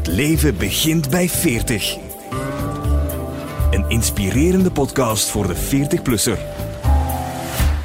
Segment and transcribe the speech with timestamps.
[0.00, 1.96] Het leven begint bij 40.
[3.70, 6.38] Een inspirerende podcast voor de 40-plusser.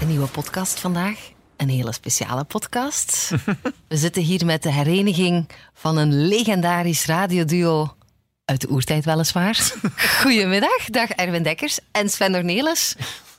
[0.01, 1.31] Een nieuwe podcast vandaag.
[1.57, 3.31] Een hele speciale podcast.
[3.87, 7.95] We zitten hier met de hereniging van een legendarisch radioduo.
[8.45, 9.71] Uit de oertijd weliswaar.
[10.21, 12.95] Goedemiddag, dag Erwin Dekkers en Sven Dornelis.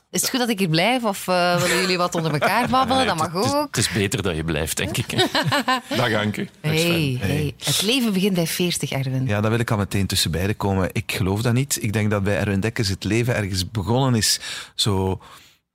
[0.09, 3.05] Is het goed dat ik hier blijf of uh, willen jullie wat onder elkaar babbelen?
[3.05, 3.67] Dat mag ook.
[3.67, 5.09] het is beter dat je blijft, denk ik.
[5.95, 6.47] Dag Anke.
[6.61, 7.53] Dag Hey, hey.
[7.63, 9.27] Het leven begint bij 40, Erwin.
[9.27, 10.89] Ja, daar wil ik al meteen tussen beiden komen.
[10.91, 11.83] Ik geloof dat niet.
[11.83, 14.39] Ik denk dat bij Erwin Dekkers het leven ergens begonnen is
[14.75, 15.21] zo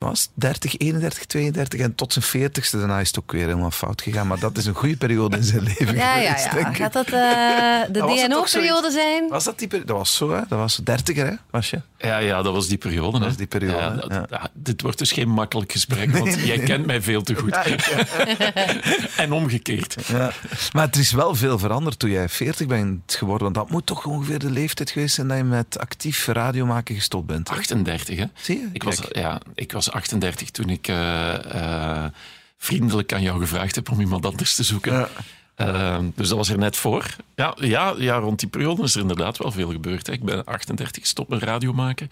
[0.02, 2.70] was 30, 31, 32 en tot zijn 40ste.
[2.78, 4.26] Daarna is het ook weer helemaal fout gegaan.
[4.26, 6.54] Maar dat is een goede periode in zijn leven Ja, ja, geweest, ja.
[6.54, 6.76] denk ik.
[6.76, 9.28] Gaat dat eh, de Dat DNO-periode zijn?
[9.28, 9.88] Was dat die periode?
[9.92, 10.40] Dat was zo, hè?
[10.48, 11.32] Dat was 30er, hè?
[11.50, 11.80] Was je?
[11.98, 13.18] Ja, ja, dat was die periode.
[13.18, 13.24] hè.
[13.24, 14.08] was die periode, Ja, ja.
[14.18, 17.56] dat- ja, dit wordt dus geen makkelijk gesprek, want jij kent mij veel te goed.
[19.16, 19.96] en omgekeerd.
[20.08, 20.32] Ja.
[20.72, 23.42] Maar het is wel veel veranderd toen jij 40 bent geworden.
[23.42, 27.26] Want dat moet toch ongeveer de leeftijd geweest zijn dat je met actief radiomaken gestopt
[27.26, 27.48] bent.
[27.48, 27.54] hè?
[27.56, 28.24] 38, hè?
[28.34, 28.68] Zie je?
[28.72, 32.10] Ik was, ja, ik was 38 toen ik eh, eh,
[32.56, 34.92] vriendelijk aan jou gevraagd heb om iemand anders te zoeken.
[34.92, 35.08] Ja.
[35.54, 37.16] Eh, dus dat was er net voor.
[37.34, 40.06] Ja, ja, ja, rond die periode is er inderdaad wel veel gebeurd.
[40.06, 40.12] Hè.
[40.12, 42.10] Ik ben 38 gestopt met radio maken.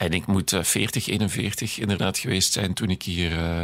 [0.00, 3.62] En ik moet eh, 40, 41 inderdaad geweest zijn toen ik hier eh,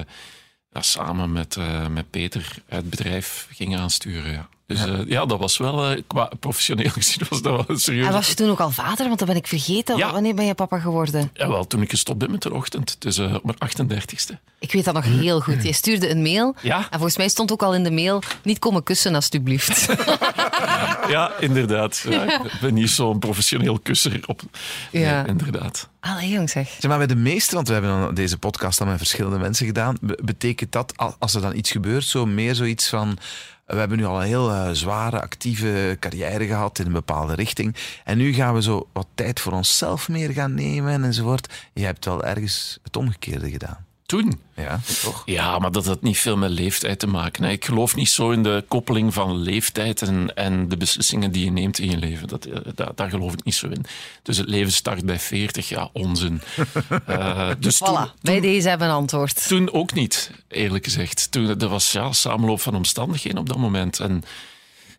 [0.71, 4.33] ja, samen met, eh, met Peter het bedrijf ging aansturen.
[4.33, 4.49] Ja.
[4.67, 8.07] Dus ja, ja dat was wel, eh, qua professioneel gezien, was dat wel een serieus.
[8.07, 9.07] En was je toen ook al vader?
[9.07, 9.97] Want dat ben ik vergeten.
[9.97, 10.13] Ja.
[10.13, 11.31] Wanneer ben je papa geworden?
[11.35, 14.35] Ja, wel, toen ik gestopt ben met de ochtend, dus eh, op mijn 38ste.
[14.59, 15.63] Ik weet dat nog heel goed.
[15.63, 16.55] Je stuurde een mail.
[16.63, 16.77] Ja.
[16.79, 19.87] En volgens mij stond ook al in de mail: niet komen kussen, alstublieft.
[21.09, 22.05] Ja, inderdaad.
[22.09, 24.41] Ja, ik ben niet zo'n professioneel kusser op.
[24.91, 25.21] Ja.
[25.23, 25.89] Nee, inderdaad.
[26.01, 26.69] Allee, jong zeg.
[26.69, 29.67] Zeg maar, bij de meeste, want we hebben dan deze podcast al met verschillende mensen
[29.67, 33.19] gedaan, be- betekent dat, al- als er dan iets gebeurt, zo meer zoiets van...
[33.67, 37.77] We hebben nu al een heel eh, zware, actieve carrière gehad in een bepaalde richting.
[38.05, 41.69] En nu gaan we zo wat tijd voor onszelf meer gaan nemen enzovoort.
[41.73, 43.87] Je hebt wel ergens het omgekeerde gedaan.
[44.07, 44.41] Toen.
[44.57, 45.23] Ja, toch?
[45.25, 47.45] Ja, maar dat had niet veel met leeftijd te maken.
[47.45, 51.51] Ik geloof niet zo in de koppeling van leeftijd en, en de beslissingen die je
[51.51, 52.29] neemt in je leven.
[52.29, 53.85] Dat, eh, daar, daar geloof ik niet zo in.
[54.23, 56.41] Dus het leven start bij 40, ja, onzin.
[57.07, 59.49] Eh, dus toen, Voilà, bij deze hebben we een antwoord.
[59.49, 61.31] toen ook niet, eerlijk gezegd.
[61.31, 64.01] Toen, dat was ja, samenloop van omstandigheden op dat moment.
[64.01, 64.25] En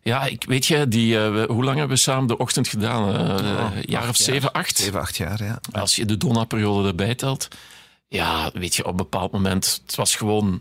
[0.02, 3.14] ja, ik weet je, die, eh, hoe lang hebben we samen de ochtend gedaan?
[3.14, 4.78] Eh, een jaar of zeven, acht?
[4.78, 5.60] Zeven, acht jaar, ja.
[5.72, 7.48] Als je de Donna-periode erbij telt,
[8.08, 10.60] ja, weet je, op een bepaald moment, het was gewoon.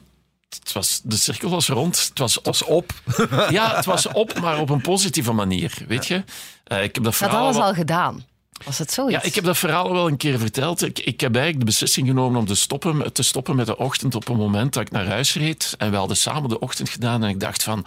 [0.49, 2.05] Het was, de cirkel was rond.
[2.09, 2.93] Het was, was op.
[3.49, 6.23] Ja, het was op, maar op een positieve manier, weet je.
[6.63, 7.43] Eh, ik heb dat Dat verhaal...
[7.43, 8.25] alles al gedaan.
[8.65, 9.15] Was het zoiets?
[9.15, 10.81] ja, ik heb dat verhaal wel een keer verteld.
[10.81, 14.15] Ik, ik heb eigenlijk de beslissing genomen om te stoppen, te stoppen met de ochtend
[14.15, 15.75] op een moment dat ik naar huis reed.
[15.77, 17.85] En we hadden samen de ochtend gedaan en ik dacht van...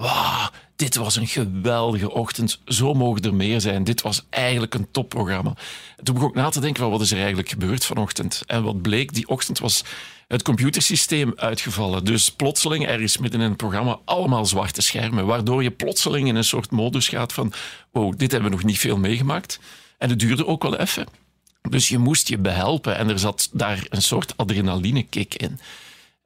[0.00, 2.60] Wauw, dit was een geweldige ochtend.
[2.64, 3.84] Zo mogen er meer zijn.
[3.84, 5.54] Dit was eigenlijk een topprogramma.
[5.96, 8.42] En Toen begon ik na te denken, van, wat is er eigenlijk gebeurd vanochtend?
[8.46, 9.84] En wat bleek, die ochtend was
[10.28, 12.04] het computersysteem uitgevallen.
[12.04, 15.26] Dus plotseling, ergens midden in het programma, allemaal zwarte schermen.
[15.26, 17.52] Waardoor je plotseling in een soort modus gaat van...
[17.90, 19.60] Wow, dit hebben we nog niet veel meegemaakt.
[19.98, 21.06] En het duurde ook wel even.
[21.70, 25.60] Dus je moest je behelpen en er zat daar een soort adrenalinekick in.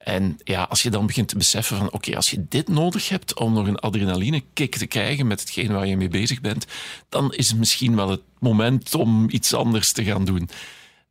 [0.04, 3.38] En ja, als je dan begint te beseffen van oké, als je dit nodig hebt
[3.38, 6.66] om nog een adrenalinekick te krijgen met hetgeen waar je mee bezig bent,
[7.08, 10.48] dan is het misschien wel het moment om iets anders te gaan doen.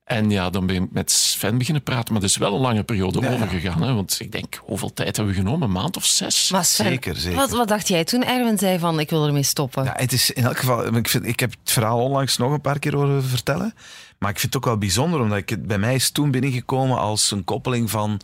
[0.03, 2.83] En ja, dan ben ik met Sven beginnen praten, maar er is wel een lange
[2.83, 3.81] periode overgegaan.
[3.81, 3.93] Hè?
[3.93, 5.67] Want ik denk, hoeveel tijd hebben we genomen?
[5.67, 6.49] Een maand of zes?
[6.49, 7.37] Maar Sven, Zeker, zeker.
[7.37, 9.83] Wat, wat dacht jij toen Erwin zei van ik wil ermee stoppen?
[9.83, 12.61] Ja, het is in elk geval, ik, vind, ik heb het verhaal onlangs nog een
[12.61, 13.73] paar keer horen vertellen.
[14.17, 16.97] Maar ik vind het ook wel bijzonder, omdat ik het, bij mij is toen binnengekomen
[16.97, 18.21] als een koppeling van.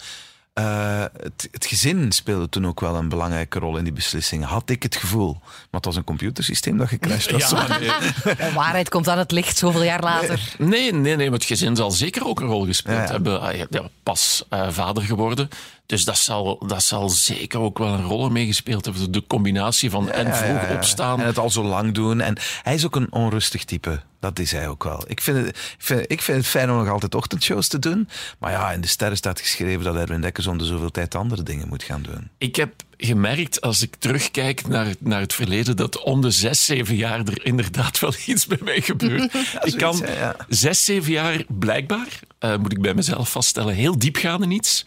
[0.60, 4.46] Eh, het, het gezin speelde toen ook wel een belangrijke rol in die beslissing.
[4.46, 5.38] Had ik het gevoel.
[5.42, 7.50] Maar het was een computersysteem dat gecrashed was.
[7.50, 7.90] Ja, nee.
[8.36, 10.54] De waarheid komt aan het licht zoveel jaar later.
[10.58, 13.12] Nee, nee, nee, maar het gezin zal zeker ook een rol gespeeld Ja, ja.
[13.12, 13.42] hebben.
[13.42, 15.50] Ah, ja, ja, pas eh, vader geworden.
[15.90, 19.12] Dus dat zal, dat zal zeker ook wel een rol meegespeeld hebben.
[19.12, 20.76] De combinatie van en vroeg ja, ja.
[20.76, 21.20] opstaan.
[21.20, 22.22] En het al zo lang doen.
[22.22, 24.02] En hij is ook een onrustig type.
[24.20, 25.04] Dat is hij ook wel.
[25.08, 28.10] Ik vind, het, ik, vind, ik vind het fijn om nog altijd ochtendshows te doen.
[28.40, 31.44] Maar ja, in de sterren staat geschreven dat Erwin Dekkers om de zoveel tijd andere
[31.44, 32.30] dingen moet gaan doen.
[32.38, 36.96] Ik heb gemerkt, als ik terugkijk naar, naar het verleden, dat om de zes, zeven
[36.96, 39.34] jaar er inderdaad wel iets bij mij gebeurt.
[39.64, 40.36] ik kan hè, ja.
[40.50, 44.86] zes, zeven jaar blijkbaar, eh, moet ik bij mezelf vaststellen, heel diepgaande niets.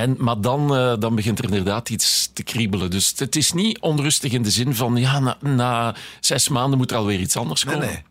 [0.00, 2.90] En, maar dan, eh, dan begint er inderdaad iets te kriebelen.
[2.90, 6.90] Dus het is niet onrustig in de zin van, ja, na, na zes maanden moet
[6.90, 7.88] er alweer iets anders Nee, komen.
[7.88, 8.02] nee.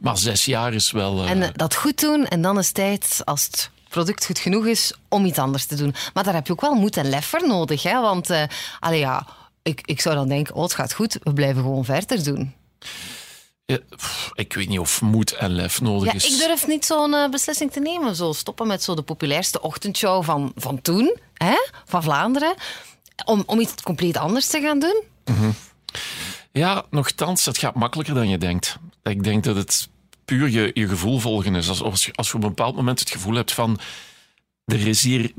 [0.00, 1.22] Maar zes jaar is wel...
[1.24, 4.66] eh, En eh, dat goed doen en dan is tijd, als het product goed genoeg
[4.66, 5.94] is, om iets anders te doen.
[6.14, 7.82] Maar daar heb je ook wel moed en lef voor nodig.
[7.82, 8.00] Hè?
[8.00, 8.42] Want eh
[8.80, 9.26] allee, ja,
[9.62, 12.52] ik, ik zou dan denken, oh, het gaat goed, we blijven gewoon verder doen.
[13.66, 16.32] Ja, pff, ik weet niet of moed en lef nodig Ja, is.
[16.32, 18.16] ik durf niet zo'n eh, beslissing te nemen.
[18.16, 21.54] Zo stoppen met zo de populairste ochtendshow van, van toen, hè?
[21.84, 22.54] van Vlaanderen.
[23.24, 25.02] Om, om iets compleet anders te gaan doen.
[26.52, 28.76] Ja, nogthans, het gaat makkelijker dan je denkt.
[29.02, 29.88] Ik denk dat het
[30.24, 31.68] puur je, je gevoel volgen is.
[31.68, 33.78] Als, als, je, als je op een bepaald moment het gevoel hebt van...
[34.64, 35.30] Er,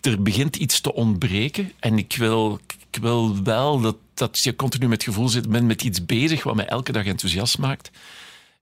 [0.00, 2.60] er, begint iets te ontbreken en ik wil,
[2.90, 6.42] ik wil wel dat, dat je continu met het gevoel zit, ben met iets bezig
[6.42, 7.90] wat mij elke dag enthousiast maakt.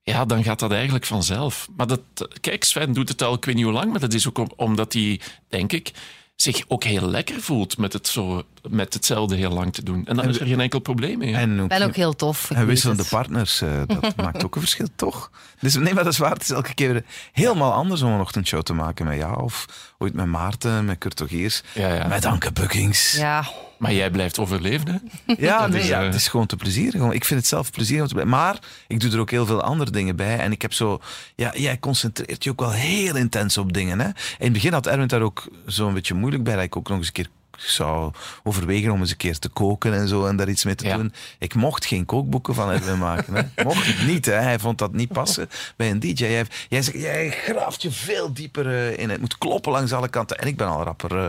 [0.03, 1.69] Ja, dan gaat dat eigenlijk vanzelf.
[1.77, 2.01] Maar dat,
[2.41, 4.53] kijk, Sven doet het al, ik weet niet hoe lang, maar dat is ook om-
[4.57, 5.91] omdat hij, denk ik,
[6.37, 10.07] zich ook heel lekker voelt met, het zo, met hetzelfde heel lang te doen.
[10.07, 11.35] En dan is er geen enkel probleem mee.
[11.35, 12.51] En ook, ben ook heel tof.
[12.51, 15.31] en wisselende partners, eh, dat maakt ook een verschil, toch?
[15.61, 16.33] Dus nee, maar dat is waar.
[16.33, 19.43] Het is elke keer helemaal anders om een ochtendshow te maken met jou.
[19.43, 19.67] Of
[19.99, 22.07] ooit met Maarten, met Kurt Ogiers, Ja, ja.
[22.07, 23.17] met Anke Buckings.
[23.17, 23.45] Ja,
[23.83, 24.89] Maar jij blijft overleven,
[25.27, 25.35] hè?
[25.39, 27.13] Ja, nee, is, ja, eh, het is gewoon te plezierig.
[27.13, 28.35] Ik vind het zelf plezierig om te blijven.
[28.37, 28.59] Maar
[28.89, 30.39] ik doe er ook heel veel andere dingen bij.
[30.39, 31.01] En ik heb zo...
[31.37, 34.01] Ja, jij concentreert je ook wel heel intens op dingen.
[34.01, 34.07] Hè?
[34.07, 36.55] In het begin had Erwin daar ook zo'n beetje moeilijk bij.
[36.55, 38.13] Dat ik ook nog eens een keer zou
[38.43, 40.27] overwegen om eens een keer te koken en zo.
[40.27, 40.97] En daar iets mee te Ja.
[40.97, 41.13] doen.
[41.39, 43.35] Ik mocht geen kookboeken van Erwin maken.
[43.35, 43.43] Hè?
[43.65, 44.27] Mocht het niet.
[44.27, 44.33] Hè?
[44.35, 46.13] Hij vond dat niet passen bij een DJ.
[46.25, 49.11] Jij, jij, jij graaft je veel dieper eh, in.
[49.11, 50.39] Het moet kloppen langs alle kanten.
[50.39, 51.19] En ik ben al rapper...
[51.19, 51.29] eh,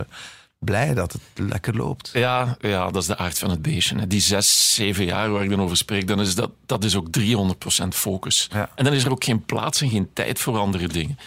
[0.64, 2.10] blij dat het lekker loopt.
[2.12, 3.98] Ja, ja, dat is de aard van het beestje.
[3.98, 4.06] hè.
[4.06, 7.08] Die zes, zeven jaar waar ik dan over spreek, dan is dat, dat is ook
[7.18, 8.48] 300% focus.
[8.52, 8.70] Ja.
[8.74, 11.18] En dan is er ook geen plaats en geen tijd voor andere dingen.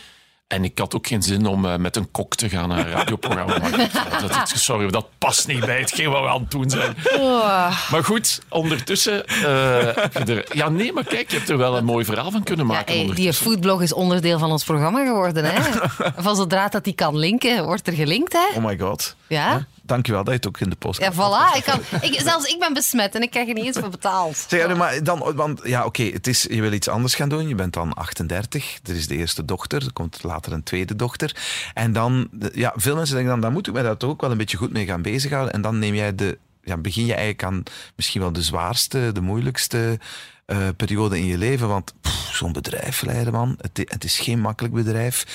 [0.47, 2.91] En ik had ook geen zin om eh, met een kok te gaan naar een
[2.91, 3.89] radioprogramma maken.
[4.21, 6.95] Dat, dat, sorry, dat past niet bij hetgeen wat we aan het doen zijn.
[7.17, 7.89] Oh.
[7.91, 9.27] Maar goed, ondertussen...
[9.27, 12.31] eh, heb je er, ja, nee, maar kijk, je hebt er wel een mooi verhaal
[12.31, 13.05] van kunnen Ja, maken.
[13.05, 15.45] hey, die foodblog is onderdeel van ons programma geworden.
[15.45, 15.61] Hè?
[16.17, 18.33] Van zodra dat die kan linken, wordt er gelinkt.
[18.33, 18.57] Hè?
[18.59, 19.15] Oh my god.
[19.27, 19.65] Ja?
[19.87, 21.57] Dankjewel dat je het ook in de post Ja, voilà.
[21.57, 24.45] Ik kan, ik, zelfs ik ben besmet en ik krijg er niet eens voor betaald.
[24.47, 27.47] Zeg, ja, maar dan, want ja, oké, het is je wil iets anders gaan doen.
[27.47, 31.35] Je bent dan 38, er is de eerste dochter, er komt later een tweede dochter.
[31.73, 34.31] En dan, ja, veel mensen denken dan, dan moet ik mij daar toch ook wel
[34.31, 35.53] een beetje goed mee gaan bezighouden.
[35.53, 37.63] En dan neem jij de, ja, begin je eigenlijk aan
[37.95, 39.99] misschien wel de zwaarste, de moeilijkste
[40.45, 41.67] eh, periode in je leven.
[41.67, 41.93] Want
[42.31, 45.25] zo'n bedrijf leiden, man, het, het is geen makkelijk bedrijf.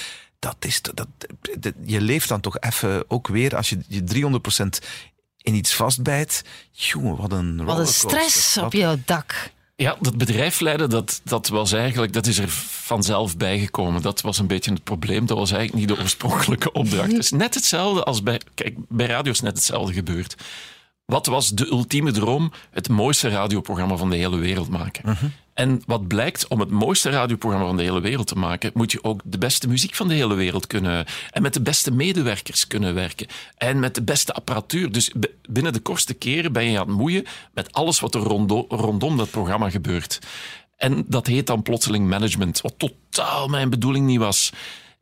[0.43, 1.07] Dat is, dat,
[1.59, 4.87] dat- je leeft dan toch even ook weer, als je je 300%
[5.37, 6.45] in iets vastbijt.
[6.71, 9.51] Jongen, wat een Wat een stress Wat op jouw dak.
[9.77, 14.03] Ja, dat bedrijf leiden, dat, dat was eigenlijk, dat is er vanzelf bijgekomen.
[14.03, 15.27] Dat was een beetje het probleem.
[15.27, 17.11] Dat was eigenlijk niet de oorspronkelijke opdracht.
[17.13, 20.35] Het is net hetzelfde als bij, kijk, bij radio is net hetzelfde gebeurd.
[21.05, 22.53] Wat was de ultieme droom?
[22.71, 25.17] Het mooiste radioprogramma van de hele wereld maken.
[25.55, 29.05] En wat blijkt, om het mooiste radioprogramma van de hele wereld te maken, moet je
[29.05, 31.05] ook de beste muziek van de hele wereld kunnen.
[31.31, 33.27] En met de beste medewerkers kunnen werken.
[33.57, 34.93] En met de beste apparatuur.
[34.93, 35.13] Dus
[35.49, 39.17] binnen de kortste keren ben je aan het moeien met alles wat er rondo- rondom
[39.17, 40.19] dat programma gebeurt.
[40.77, 44.53] En dat heet dan plotseling management, wat totaal mijn bedoeling niet was.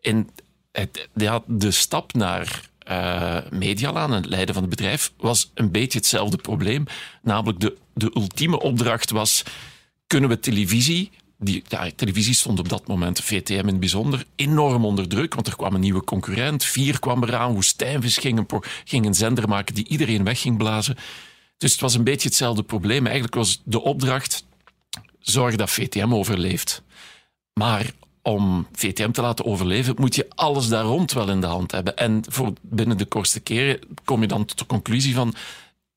[0.00, 0.28] En
[0.72, 5.98] het, ja, de stap naar eh Medialaan het leiden van het bedrijf was een beetje
[5.98, 6.84] hetzelfde probleem.
[7.22, 9.42] Namelijk de, de ultieme opdracht was,
[10.10, 11.10] kunnen we televisie...
[11.42, 11.62] Die,
[11.96, 15.74] televisie stond op dat moment, VTM in het bijzonder, enorm onder druk, want er kwam
[15.74, 16.64] een nieuwe concurrent.
[16.64, 20.96] Vier kwam eraan, Woestijnvis ging een, ging een zender maken die iedereen weg ging blazen.
[21.56, 23.04] Dus het was een beetje hetzelfde probleem.
[23.04, 24.44] Eigenlijk was de opdracht,
[25.18, 26.82] zorg dat VTM overleeft.
[27.52, 27.90] Maar
[28.22, 31.96] om VTM te laten overleven, moet je alles daar rond wel in de hand hebben.
[31.96, 35.34] En voor binnen de kortste keren kom je dan tot de conclusie van.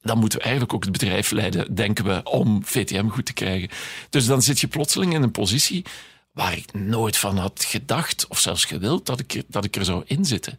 [0.04, 3.70] Dan moeten we eigenlijk ook het bedrijf leiden, denken we, om VTM goed te krijgen.
[4.10, 5.86] Dus dan zit je plotseling in een positie
[6.32, 9.86] waar ik nooit van had gedacht, of zelfs gewild, dat ik er, dat ik er
[9.86, 10.58] zou in zitten.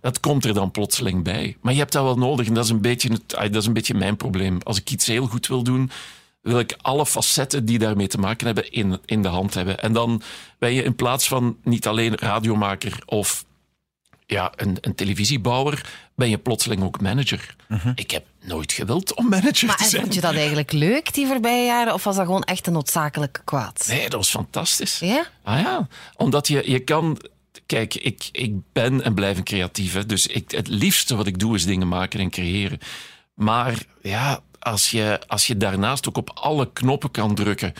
[0.00, 1.56] Dat komt er dan plotseling bij.
[1.60, 3.72] Maar je hebt dat wel nodig en dat is, een beetje het, dat is een
[3.72, 4.58] beetje mijn probleem.
[4.62, 5.90] Als ik iets heel goed wil doen,
[6.40, 9.80] wil ik alle facetten die daarmee te maken hebben in, in de hand hebben.
[9.80, 10.22] En dan
[10.58, 13.44] ben je in plaats van niet alleen radiomaker of
[14.26, 17.56] ja, een, een televisiebouwer, ben je plotseling ook manager.
[17.94, 20.02] Ik heb nooit gewild om manager Maar te en zijn.
[20.02, 21.94] vond je dat eigenlijk leuk, die voorbije jaren?
[21.94, 23.84] Of was dat gewoon echt een noodzakelijke kwaad?
[23.88, 24.98] Nee, dat was fantastisch.
[24.98, 25.26] Ja?
[25.42, 27.18] Ah ja, omdat je, je kan...
[27.66, 29.92] Kijk, ik, ik ben en blijf een creatief.
[29.92, 32.78] Hè, dus ik, het liefste wat ik doe is dingen maken en creëren.
[33.34, 37.72] Maar ja, als je, als je daarnaast ook op alle knoppen kan drukken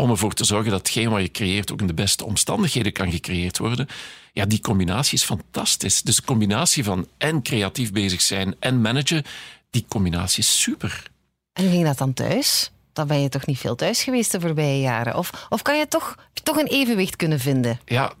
[0.00, 3.10] om ervoor te zorgen dat hetgeen wat je creëert ook in de beste omstandigheden kan
[3.10, 3.88] gecreëerd worden,
[4.32, 6.02] ja, die combinatie is fantastisch.
[6.02, 9.24] Dus de combinatie van en creatief bezig zijn en managen,
[9.70, 11.10] die combinatie is super.
[11.52, 12.70] En hoe ging dat dan thuis?
[12.92, 15.16] Dan ben je toch niet veel thuis geweest de voorbije jaren?
[15.16, 17.80] Of, of kan je toch, toch een evenwicht kunnen vinden?
[17.84, 18.12] Ja,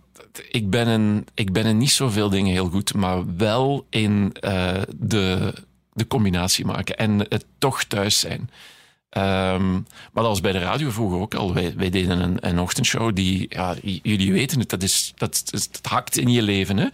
[0.50, 4.82] ik ben, in, ik ben in niet zoveel dingen heel goed, maar wel in eh,
[4.96, 5.54] de,
[5.92, 8.50] de combinatie maken en het toch thuis zijn.
[9.10, 11.54] Ehm, maar dat was bij de radio vroeger ook al.
[11.54, 15.80] Wij, wij deden een, een ochtendshow die, ja, jullie weten het, dat, is, dat, dat
[15.82, 16.76] hakt in je leven.
[16.76, 16.86] Hè?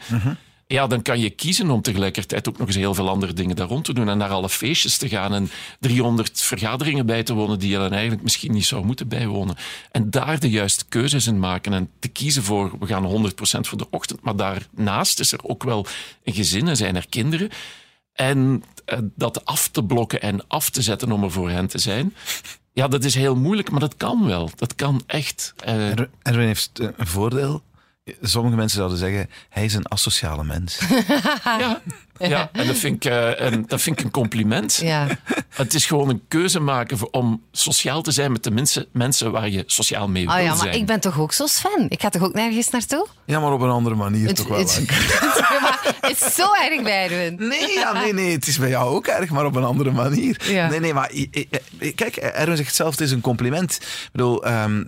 [0.68, 3.68] Ja, dan kan je kiezen om tegelijkertijd ook nog eens heel veel andere dingen daar
[3.68, 7.58] rond te doen en naar alle feestjes te gaan en 300 vergaderingen bij te wonen
[7.58, 9.56] die je dan eigenlijk misschien niet zou moeten bijwonen.
[9.90, 13.30] En daar de juiste keuzes in maken en te kiezen voor, we gaan 100%
[13.60, 15.86] voor de ochtend, maar daarnaast is er ook wel
[16.24, 17.50] een gezin en zijn er kinderen.
[18.16, 21.78] En eh, dat af te blokken en af te zetten om er voor hen te
[21.78, 22.14] zijn.
[22.72, 24.50] Ja, dat is heel moeilijk, maar dat kan wel.
[24.56, 25.54] Dat kan echt.
[25.64, 27.62] Er- Erwin heeft eh, een voordeel.
[28.20, 30.78] Sommige mensen zouden zeggen, hij is een asociale mens.
[31.44, 31.80] ja,
[32.18, 34.76] ja, en dat vind, ik, eh, een, dat vind ik een compliment.
[34.82, 35.06] Ja.
[35.48, 39.30] Het is gewoon een keuze maken voor- om sociaal te zijn met de mensen, mensen
[39.32, 40.74] waar je sociaal mee wil Oh ja, maar zijn.
[40.74, 41.86] ik ben toch ook zo Sven?
[41.88, 43.06] Ik ga toch ook nergens naartoe?
[43.24, 44.58] Ja, maar op een andere manier toch wel.
[44.58, 44.76] het,
[46.00, 47.48] het is zo erg bij Erwin.
[47.48, 50.40] Nee, ja, nee, nee, het is bij jou ook erg, maar op een andere manier.
[50.50, 50.68] Ja.
[50.68, 51.10] Nee, nee, maar
[51.94, 53.72] kijk, Erwin zegt zelf, het is een compliment.
[53.82, 54.84] Ik bedoel, ehm,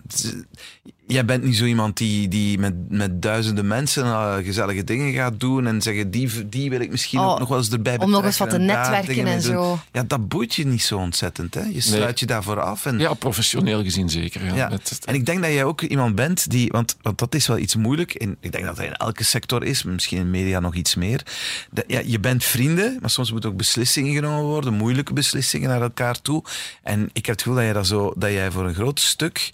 [1.11, 5.39] jij bent niet zo iemand die, die met, met duizenden mensen eh, gezellige dingen gaat
[5.39, 8.09] doen en zeggen, die, die wil ik misschien Oh, ook nog wel eens erbij om
[8.09, 9.41] nog eens wat te en netwerken en doen.
[9.41, 9.79] zo.
[9.91, 11.53] Ja, dat boeit je niet zo ontzettend.
[11.53, 11.61] Hè?
[11.61, 12.85] Je sluit je daarvoor af.
[12.85, 14.45] En, Ja, professioneel gezien zeker.
[14.45, 14.55] Ja.
[14.55, 14.69] ja.
[14.71, 17.57] Het- En ik denk dat jij ook iemand bent die, want, want dat is wel
[17.57, 18.13] iets moeilijk.
[18.13, 21.23] En ik denk dat dat in elke sector is, misschien in media nog iets meer.
[21.71, 25.81] Dat, ja, je bent vrienden, maar soms moeten ook beslissingen genomen worden, moeilijke beslissingen naar
[25.81, 26.43] elkaar toe.
[26.83, 29.49] En ik heb het gevoel dat jij, dat zo, dat jij voor een groot stuk.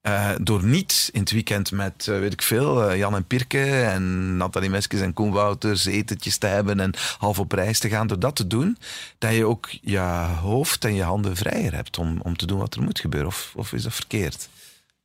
[0.00, 3.82] Eh, door niet in het weekend met, eh, weet ik veel, eh, Jan en Pirke
[3.82, 8.06] en Nathalie Meskes en Koen Wouters etentjes te hebben en half op reis te gaan,
[8.06, 8.78] door dat te doen,
[9.18, 9.98] dat je ook je
[10.40, 13.28] hoofd en je handen vrijer hebt om, om te doen wat er moet gebeuren.
[13.28, 14.48] Of, of is dat verkeerd?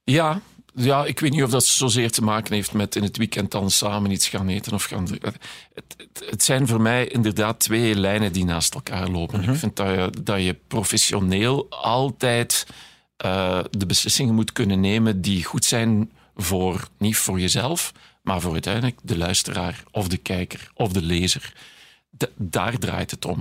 [0.04, 0.42] Ja,
[0.76, 3.72] ja, ik weet niet of dat zozeer te maken heeft met in het weekend dan
[3.72, 5.08] samen iets gaan eten of gaan.
[5.12, 5.38] Het,
[5.74, 9.44] het, het zijn voor mij inderdaad twee lijnen die naast elkaar lopen.
[9.44, 12.66] Ik vind dat je, dat je professioneel altijd
[13.24, 18.52] eh, de beslissingen moet kunnen nemen die goed zijn voor, niet voor jezelf, maar voor
[18.54, 21.54] uiteindelijk de luisteraar of de kijker of de lezer.
[22.12, 23.40] Da- daar draait het om.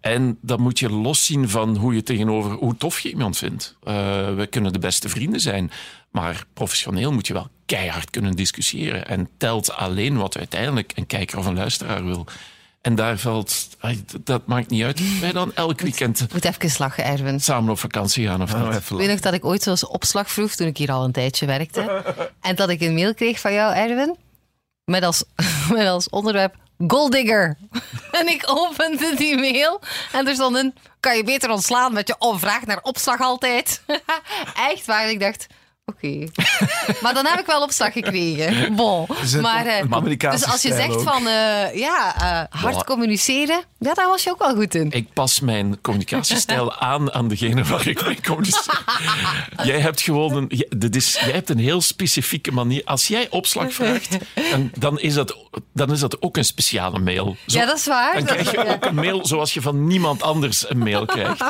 [0.00, 3.76] En dat moet je loszien van hoe je tegenover hoe tof je iemand vindt.
[3.82, 3.94] Eh,
[4.34, 5.70] we kunnen de beste vrienden zijn,
[6.10, 9.06] maar professioneel moet je wel keihard kunnen discussiëren.
[9.06, 12.26] En telt alleen wat uiteindelijk een kijker of een luisteraar wil.
[12.82, 13.68] En daar valt,
[14.20, 15.20] dat- maakt niet uit.
[15.20, 17.40] Wij dan elk weekend Ik moet even lachen, Erwin.
[17.40, 20.54] samen op vakantie gaan of Nou, Ik weet nog dat ik ooit zoals opslag vroeg
[20.54, 22.02] toen ik hier al een tijdje werkte.
[22.40, 24.16] En dat ik een mail kreeg van jou, Erwin,
[24.84, 25.24] met als,
[25.72, 26.54] met als onderwerp
[26.86, 27.56] Golddigger.
[28.20, 29.80] En ik opende die mail
[30.12, 33.82] en er stond een, kan je beter ontslaan met je vraag naar opslag altijd.
[34.68, 35.46] Echt waar, ik dacht,
[35.94, 36.26] oké.
[37.02, 38.74] Maar dan heb ik wel opslag gekregen.
[38.74, 39.06] Bon.
[39.40, 41.02] Maar, een dus als je zegt ook.
[41.02, 42.14] van, eh, ja,
[42.50, 44.90] eh, hard communiceren, ja, daar was je ook wel goed in.
[44.90, 48.84] Ik pas mijn communicatiestijl aan aan degene waar ik mee communiceer.
[49.64, 52.82] Jij hebt gewoon een, jij- dit is, jij hebt een heel specifieke manier.
[52.84, 54.16] Als jij opslag vraagt,
[54.50, 55.36] dan, dan, is, dat,
[55.72, 57.36] dan is dat ook een speciale mail.
[57.46, 58.14] Zo- Ja, dat is waar.
[58.14, 61.44] Dan Dat- krijg je ook een mail zoals je van niemand anders een mail krijgt.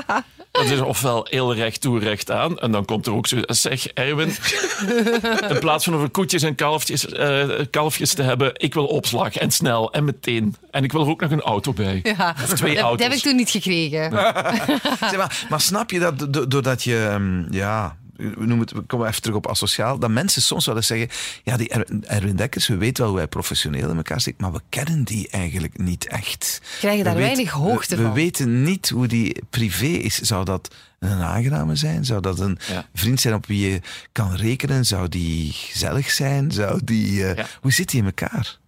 [0.50, 2.58] Dat is ofwel heel recht toe, recht aan.
[2.58, 3.37] En dan komt er ook zo...
[3.46, 4.31] Zeg, Erwin,
[5.54, 9.50] in plaats van over koetjes en kalfjes, eh, kalfjes te hebben, ik wil opslag en
[9.50, 10.56] snel en meteen.
[10.70, 12.00] En ik wil er ook nog een auto bij.
[12.02, 13.06] Ja, Of twee dat, dat auto's.
[13.06, 14.10] heb ik toen niet gekregen.
[15.10, 18.80] Zeg maar, maar snap je dat do- doordat je, ehm, ja, we, noemen het, we
[18.80, 21.08] komen even terug op asociaal, dat mensen soms wel eens zeggen,
[21.44, 24.52] ja, die Er- Erwin Dekkers, we weten wel hoe hij professioneel in elkaar zit, maar
[24.52, 26.60] we kennen die eigenlijk niet echt.
[26.78, 28.12] Krijgen daar We weten- weinig hoogte we, van.
[28.12, 30.14] We weten niet hoe die privé is.
[30.18, 30.74] Zou dat
[31.11, 32.04] een aangename zijn?
[32.04, 32.88] Zou dat een Ja.
[32.94, 33.80] vriend zijn op wie je
[34.12, 34.85] kan rekenen?
[34.85, 36.50] Zou die gezellig zijn?
[36.50, 37.47] Zou die, eh, Ja.
[37.61, 38.59] Hoe zit die in elkaar?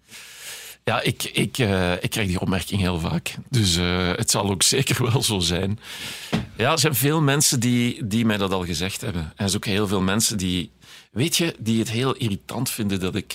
[0.85, 3.35] Ja, ik, ik, eh, ik krijg die opmerking heel vaak.
[3.51, 5.79] Dus eh, het zal ook zeker wel zo zijn.
[6.57, 9.23] Ja, er zijn veel mensen die, die mij dat al gezegd hebben.
[9.23, 10.71] En er zijn ook heel veel mensen die,
[11.13, 13.35] weet je, die het heel irritant vinden dat ik,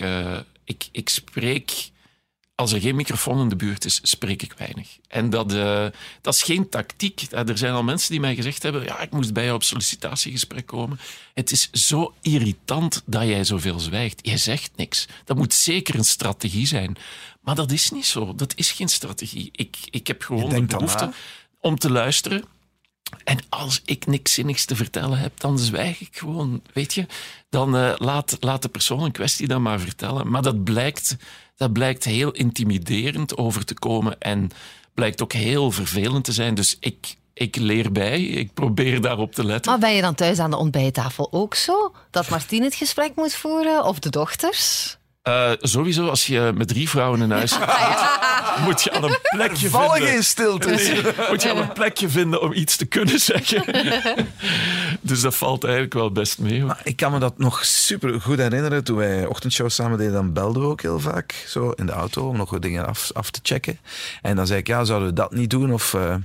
[0.63, 1.89] ik, ik spreek.
[2.60, 4.98] Als er geen microfoon in de buurt is, spreek ik weinig.
[5.08, 5.86] En dat, eh,
[6.22, 7.22] dat is geen tactiek.
[7.22, 9.63] Eh, Er zijn al mensen die mij gezegd hebben: ja, ik moest bij jou op
[9.63, 11.00] sollicitatiegesprek komen.
[11.34, 14.20] Het is zo irritant dat jij zoveel zwijgt.
[14.22, 15.08] Je zegt niks.
[15.25, 16.96] Dat moet zeker een strategie zijn.
[17.42, 18.36] Maar dat is niet zo.
[18.36, 19.50] Dat is geen strategie.
[19.51, 21.12] Ik, ik heb gewoon de dan behoefte
[21.60, 22.44] om te luisteren.
[23.24, 26.62] En als ik niks zinnigs te vertellen heb, dan zwijg ik gewoon.
[26.74, 27.06] Weet je,
[27.50, 30.30] dan eh, laat, laat de persoon in kwestie dan maar vertellen.
[30.30, 31.18] Maar dat blijkt,
[31.60, 34.50] dat blijkt heel intimiderend over te komen en
[34.94, 36.56] blijkt ook heel vervelend te zijn.
[36.56, 39.72] Dus ik, ik leer bij, ik probeer daarop te letten.
[39.72, 41.94] Maar ben je dan thuis aan de ontbijttafel ook zo?
[42.12, 43.86] Dat Martien het gesprek moet voeren?
[43.86, 44.98] Of de dochters?
[45.29, 47.57] Eh, sowieso, als je met drie vrouwen in huis
[48.65, 50.09] moet je aan een plekje Vallen vinden.
[50.09, 50.69] geen stilte.
[50.69, 53.63] Nee, moet je aan een plekje vinden om iets te kunnen zeggen.
[55.01, 56.63] dus dat valt eigenlijk wel best mee.
[56.63, 58.83] Maar ik kan me dat nog super goed herinneren.
[58.83, 62.27] Toen wij ochtendshows samen deden, dan belden we ook heel vaak zo in de auto
[62.27, 63.79] om nog wat dingen af, af te checken.
[64.21, 65.74] En dan zei ik, ja, zouden we dat niet doen?
[65.74, 66.15] Of, eh,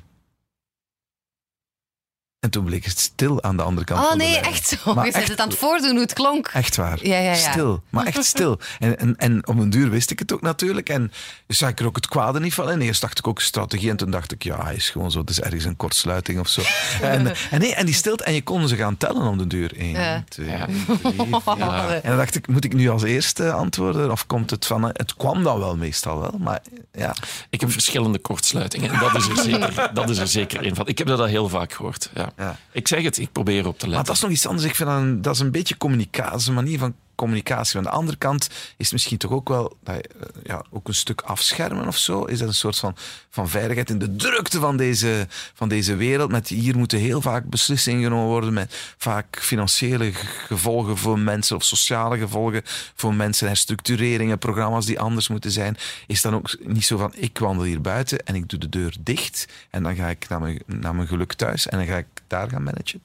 [2.44, 4.44] En toen bleek het stil aan de andere kant Oh van de nee, lijn.
[4.44, 4.94] echt zo.
[4.94, 6.50] Maar je het aan het voordoen hoe het klonk.
[6.52, 7.06] Echt waar.
[7.06, 7.34] Ja, ja, ja.
[7.34, 8.58] Stil, maar echt stil.
[8.78, 10.88] En, en, en op een duur wist ik het ook natuurlijk.
[10.88, 11.12] En
[11.46, 12.70] dus zag ik er ook het kwade niet van.
[12.70, 13.90] En eerst dacht ik ook strategie.
[13.90, 15.20] En toen dacht ik, ja, hij is gewoon zo.
[15.20, 16.62] Het is ergens een kortsluiting of zo.
[17.02, 18.24] En, en, nee, en die stilte.
[18.24, 19.72] En je kon ze gaan tellen om de duur.
[19.78, 20.24] Eén, Ja.
[20.28, 20.64] twee, Ja.
[20.66, 20.84] drie,
[21.44, 21.58] vier.
[21.58, 21.88] Ja.
[21.88, 24.10] En dan dacht ik, moet ik nu als eerste antwoorden?
[24.10, 24.84] Of komt het van...
[24.84, 26.34] Het kwam dan wel meestal wel.
[26.38, 26.60] Maar
[26.92, 27.14] ja,
[27.50, 28.90] Ik heb verschillende kortsluitingen.
[28.92, 30.86] En dat is er zeker, dat is er zeker een van.
[30.88, 32.10] Ik heb dat al heel vaak gehoord.
[32.14, 32.32] Ja.
[32.36, 32.58] Ja.
[32.72, 34.06] Ik zeg het, ik probeer op te Maar letten.
[34.06, 34.66] dat is nog iets anders.
[34.66, 37.76] Ik vind dat een, dat is een beetje communicatie, een manier van communicatie.
[37.78, 39.94] Aan de andere kant is het misschien toch ook wel eh,
[40.42, 42.24] ja, ook een stuk afschermen of zo.
[42.24, 42.96] Is dat een soort van,
[43.30, 46.30] van veiligheid in de drukte van deze, van deze wereld?
[46.30, 50.12] Met hier moeten heel vaak beslissingen genomen worden met vaak financiële
[50.46, 52.62] gevolgen voor mensen of sociale gevolgen
[52.94, 55.76] voor mensen, herstructureringen, programma's die anders moeten zijn.
[56.06, 58.96] Is dan ook niet zo van ik wandel hier buiten en ik doe de deur
[59.00, 62.06] dicht en dan ga ik naar mijn, naar mijn geluk thuis en dan ga ik
[62.34, 63.02] daar gaan managen?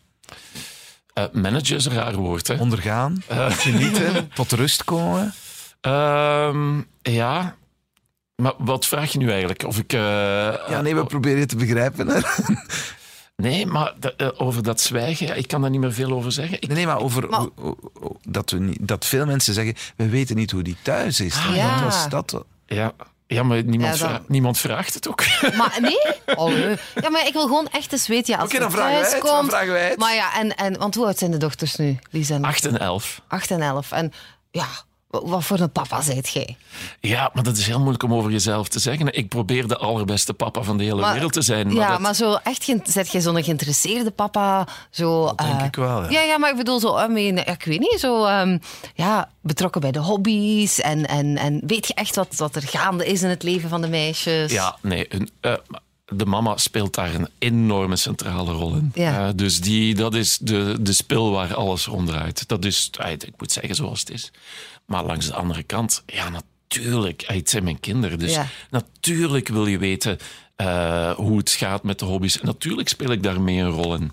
[1.14, 2.48] Eh, managen is een raar woord.
[2.48, 2.56] Hè?
[2.56, 5.34] ondergaan, genieten, tot rust komen.
[5.82, 7.56] Ehm, ja,
[8.36, 9.64] maar wat vraag je nu eigenlijk?
[9.64, 9.94] Of ik...
[9.94, 10.00] eh,
[10.70, 12.08] Ja, nee, we proberen het te begrijpen.
[12.08, 12.20] hè.
[13.36, 16.56] Nee, maar eh, over dat zwijgen, ja, ik kan daar niet meer veel over zeggen.
[16.62, 17.48] Ik, Nee, nee, maar over Maar-
[18.22, 21.36] dat, we niet, dat veel mensen zeggen, we weten niet hoe die thuis is.
[21.54, 21.74] ja.
[21.76, 22.44] Dat was dat.
[22.66, 22.94] ja,
[23.36, 25.24] ja, maar niemand, Ja, dan- vra- niemand vraagt het ook.
[25.58, 26.36] Maar nee?
[26.38, 26.76] Oh, nee.
[27.02, 29.02] Ja, maar ik wil gewoon echt eens weten, ja, als Oké, je dan vragen wij
[29.02, 29.24] thuis het.
[29.24, 29.50] Dan komt...
[29.50, 29.98] vragen wij het.
[30.00, 32.38] Maar ja, en, en, want hoe oud zijn de dochters nu, Lisa?
[32.42, 33.22] 8 en 11.
[33.28, 33.92] 8 en 11.
[33.92, 34.14] En
[34.52, 34.68] ja,
[35.10, 36.58] wat voor een papa zijt jij?
[37.00, 39.14] Ja, maar dat is heel moeilijk om over jezelf te zeggen.
[39.18, 41.68] Ik probeer de allerbeste papa van de hele Maar- wereld te zijn.
[41.68, 44.68] Maar ja, dat- maar zo echt, zet jij zo'n geïnteresseerde papa?
[44.90, 46.10] Zo, denk eh, ik wel, ja.
[46.10, 48.58] Ja, ja, maar ik bedoel zo, I mean, ja, ik weet niet, zo ehm,
[48.96, 50.80] ja, betrokken bij de hobby's.
[50.80, 53.82] En, en, en weet je echt wat, wat er gaande is in het leven van
[53.82, 54.52] de meisjes?
[54.52, 55.08] Ja, nee.
[55.42, 55.54] Eh,
[56.06, 58.92] de mama speelt daar een enorme centrale rol in.
[58.94, 59.28] Ja.
[59.28, 62.48] Eh, dus die, dat is de, de spil waar alles ronddraait.
[62.48, 64.32] Dat is, eh, ik moet zeggen zoals het is.
[64.90, 67.22] Maar langs de andere kant, ja, natuurlijk.
[67.22, 68.20] eh, Het zijn mijn kinderen.
[68.20, 68.46] Dus Ja.
[68.70, 70.18] natuurlijk wil je weten
[70.56, 72.40] eh, hoe het gaat met de hobby's.
[72.40, 74.12] En natuurlijk speel ik daar mee een rol in.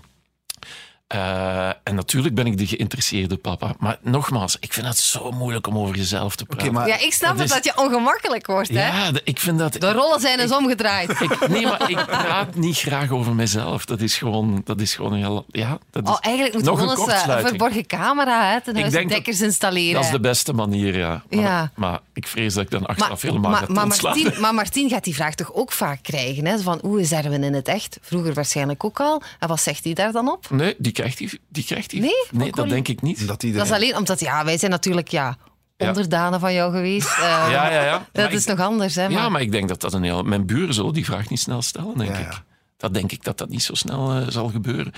[1.07, 3.75] Eh, en natuurlijk ben ik de geïnteresseerde papa.
[3.79, 6.73] Maar nogmaals, ik vind het zo moeilijk om over jezelf te praten.
[6.73, 8.87] maar- Ja, ik snap Dat het is- dat je ongemakkelijk wordt, hè?
[8.87, 9.73] ja, de- ik vind dat...
[9.73, 11.09] De rollen zijn eens omgedraaid.
[11.21, 13.85] Ik, nee, maar ik praat niet graag over mezelf.
[13.85, 15.45] Dat is gewoon, dat is gewoon een heel...
[15.51, 18.61] Ja, dat is Oh, eigenlijk moet je nog een eens eh, een verborgen camera hè,
[18.61, 19.93] ten Ik huis denk dat- dekkers installeren.
[19.93, 21.23] Dat is de beste manier, ja.
[21.29, 21.71] Maar, Ja.
[21.75, 24.19] maar ik vrees dat ik dan achteraf helemaal maar, ga maar, ontslaan.
[24.23, 26.45] Martien, maar Martien gaat die vraag toch ook vaak krijgen?
[26.45, 26.59] Hè?
[26.59, 27.97] Van, hoe is Erwin in het echt?
[28.01, 29.21] Vroeger waarschijnlijk ook al.
[29.39, 30.49] En wat zegt hij daar dan op?
[30.49, 31.29] Nee, die krijgt hij.
[31.49, 31.99] Die krijgt hij.
[31.99, 32.25] Nee?
[32.31, 33.27] nee dat denk ik niet.
[33.27, 35.37] Dat Dat is alleen omdat, ja, wij zijn natuurlijk ja,
[35.77, 35.87] Ja.
[35.87, 37.07] onderdanen van jou geweest.
[37.17, 37.91] Eh, Ja, ja, ja.
[38.11, 39.05] Dat Maar is ik- nog anders, hè?
[39.05, 40.23] Ja, maar ik denk dat dat een heel...
[40.23, 42.31] Mijn buren zullen die vraag niet snel stellen, denk Ja, ik.
[42.31, 42.43] ja.
[42.77, 44.93] Dat denk ik dat dat niet zo snel eh, zal gebeuren.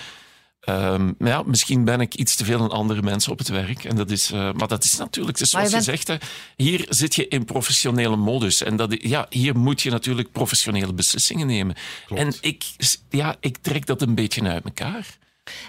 [0.59, 3.83] Ehm, maar ja, misschien ben ik iets te veel een andere mensen op het werk.
[3.83, 6.27] En dat is, eh, maar dat is natuurlijk, dus Maar zoals je je, zegt, hè,
[6.55, 8.63] hier zit je in professionele modus.
[8.63, 11.75] En dat, ja, hier moet je natuurlijk professionele beslissingen nemen.
[12.15, 12.63] En ik,
[13.09, 15.17] ja, ik trek dat een beetje uit elkaar.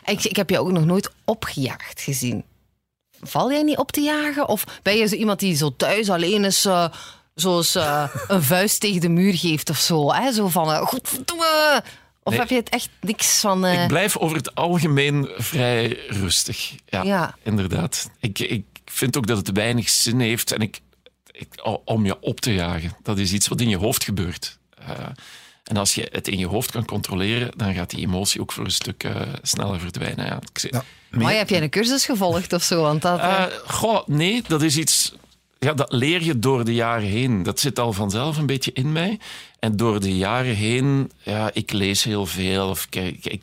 [0.04, 2.44] Ik, ik heb je ook nog nooit opgejaagd gezien.
[3.22, 4.48] Val jij niet op te jagen?
[4.48, 6.64] Of ben je zo iemand die zo thuis alleen is...
[6.64, 6.88] eh,
[7.34, 10.12] zoals eh, een vuist tegen de muur geeft of zo.
[10.12, 10.32] Hè?
[10.32, 11.82] Zo van, uh, godverdomme.
[12.22, 12.40] Of Nee.
[12.40, 13.66] heb je het echt niks van...
[13.66, 16.74] Ik blijf over het algemeen vrij rustig.
[16.86, 17.34] Ja, Ja.
[17.42, 18.10] inderdaad.
[18.20, 20.80] Ik, ik vind ook dat het weinig zin heeft en ik,
[21.30, 21.48] ik,
[21.84, 22.96] om je op te jagen.
[23.02, 24.58] Dat is iets wat in je hoofd gebeurt.
[25.70, 28.64] En als je het in je hoofd kan controleren, dan gaat die emotie ook voor
[28.64, 30.26] een stuk eh, sneller verdwijnen.
[30.26, 30.84] Ja, ik zeg- Ja.
[31.10, 32.82] Maar heb jij een cursus gevolgd of zo?
[32.82, 35.14] Want dat, eh, Eh, goh, nee, dat is iets.
[35.58, 37.42] Ja, dat leer je door de jaren heen.
[37.42, 39.18] Dat zit al vanzelf een beetje in mij.
[39.58, 42.68] En door de jaren heen, ja, ik lees heel veel.
[42.68, 43.42] Of kijk, ik,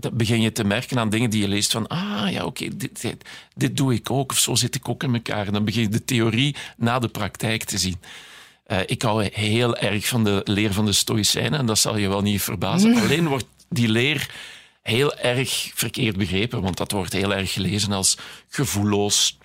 [0.00, 3.00] dat begin je te merken aan dingen die je leest van, ah ja, oké, dit,
[3.00, 4.30] dit, dit doe ik ook.
[4.30, 5.46] Of zo zit ik ook in elkaar.
[5.46, 7.96] En dan begin je de theorie na de praktijk te zien.
[8.68, 11.58] Eh, ik hou heel erg van de leer van de Stoïcijnen.
[11.58, 12.96] En dat zal je wel niet verbazen.
[13.02, 14.30] Alleen wordt die leer
[14.82, 16.62] heel erg verkeerd begrepen.
[16.62, 18.16] Want dat wordt heel erg gelezen als
[18.48, 19.38] gevoelloos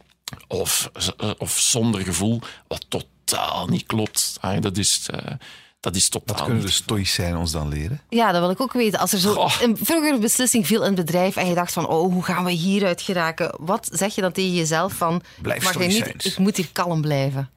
[0.48, 2.42] of, eh, of zonder gevoel.
[2.68, 4.38] Wat totaal niet klopt.
[4.40, 5.32] Ah, dat, is, eh,
[5.80, 8.02] dat is totaal Wat kunnen de stoïcijnen ons dan leren?
[8.10, 9.00] Ja, dat wil ik ook weten.
[9.00, 9.62] Als er zo Goh.
[9.62, 12.44] een vroeger een beslissing viel in het bedrijf en je dacht van, oh, hoe gaan
[12.44, 13.56] we hieruit geraken?
[13.60, 17.02] Wat zeg je dan tegen jezelf van, Blijf mag je niet, ik moet hier kalm
[17.02, 17.50] blijven?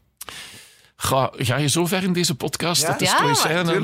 [0.96, 2.88] Ga, ga je zo ver in deze podcast Ja?
[2.88, 3.32] dat de Ja.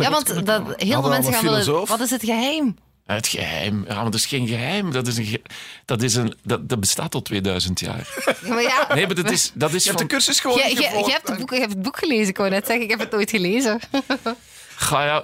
[0.00, 1.86] Ja, want dat, heel veel mensen gaan willen...
[1.86, 2.76] Wat is het geheim?
[3.06, 3.84] Het geheim.
[3.88, 4.92] Ja, maar dat is geen geheim.
[4.92, 5.42] Dat, is een ge-
[5.84, 8.08] dat, is een, dat, dat bestaat al 2000 jaar.
[8.42, 10.78] Ja, maar ja, Nee, maar dat is, dat is Je hebt de cursus gewoon gevolgd.
[10.80, 12.84] jij hebt het boek, je hebt het boek gelezen, ik wou net zeggen.
[12.84, 13.80] Ik heb het nooit gelezen.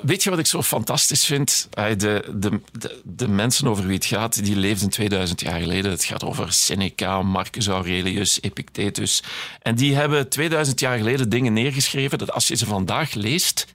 [0.03, 1.69] Weet je wat ik zo fantastisch vind?
[1.71, 1.95] De,
[2.35, 5.91] de, de, de mensen over wie het gaat, die leefden 2000 jaar geleden.
[5.91, 9.23] Het gaat over Seneca, Marcus Aurelius, Epictetus.
[9.63, 13.67] En die hebben 2000 jaar geleden dingen neergeschreven dat als je ze vandaag leest,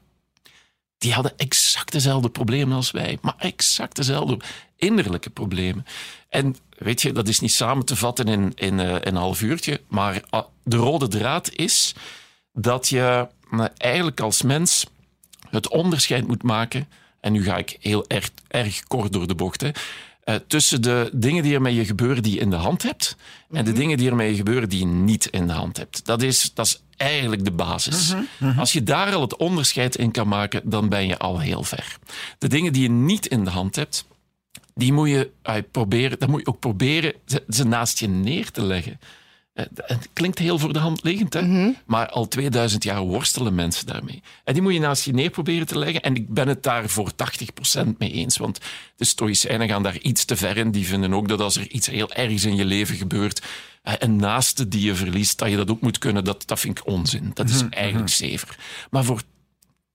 [0.98, 3.18] die hadden exact dezelfde problemen als wij.
[3.22, 4.38] Maar exact dezelfde
[4.76, 5.86] innerlijke problemen.
[6.30, 9.82] En weet je, dat is niet samen te vatten in, in, eh, een half uurtje.
[9.88, 11.94] Maar ah, de rode draad is
[12.54, 14.86] dat je nou, eigenlijk als mens
[15.54, 16.88] het onderscheid moet maken.
[17.20, 19.62] En nu ga ik heel erg, erg kort door de bocht.
[19.62, 19.70] Hè,
[20.24, 23.16] eh, tussen de dingen die er met je gebeuren die je in de hand hebt.
[23.52, 26.06] En de dingen die er met je gebeuren die je niet in de hand hebt.
[26.06, 28.14] Dat is, dat is eigenlijk de basis.
[28.58, 31.98] Als je daar al het onderscheid in kan maken, dan ben je al heel ver.
[32.38, 34.06] De dingen die je niet in de hand hebt,
[34.76, 38.52] die moet je eh, proberen, dan moet je ook proberen ze, ze naast je neer
[38.52, 39.00] te leggen.
[39.54, 41.72] Eh, Het klinkt heel voor de hand liggend, hè?
[41.86, 44.22] maar al 2000 jaar worstelen mensen daarmee.
[44.44, 46.02] En die moet je naast je neer proberen te leggen.
[46.02, 48.38] En ik ben het daar voor 80% mee eens.
[48.38, 48.60] Want
[48.96, 50.72] de Stoïcijnen gaan daar iets te ver in.
[50.72, 53.42] Die vinden ook dat als er iets heel ergs in je leven gebeurt,
[53.82, 56.24] eh, een naaste die je verliest, dat je dat ook moet kunnen.
[56.24, 57.32] Dat, dat vind ik onzin.
[57.34, 58.58] Dat is eigenlijk zever.
[58.90, 59.22] Maar voor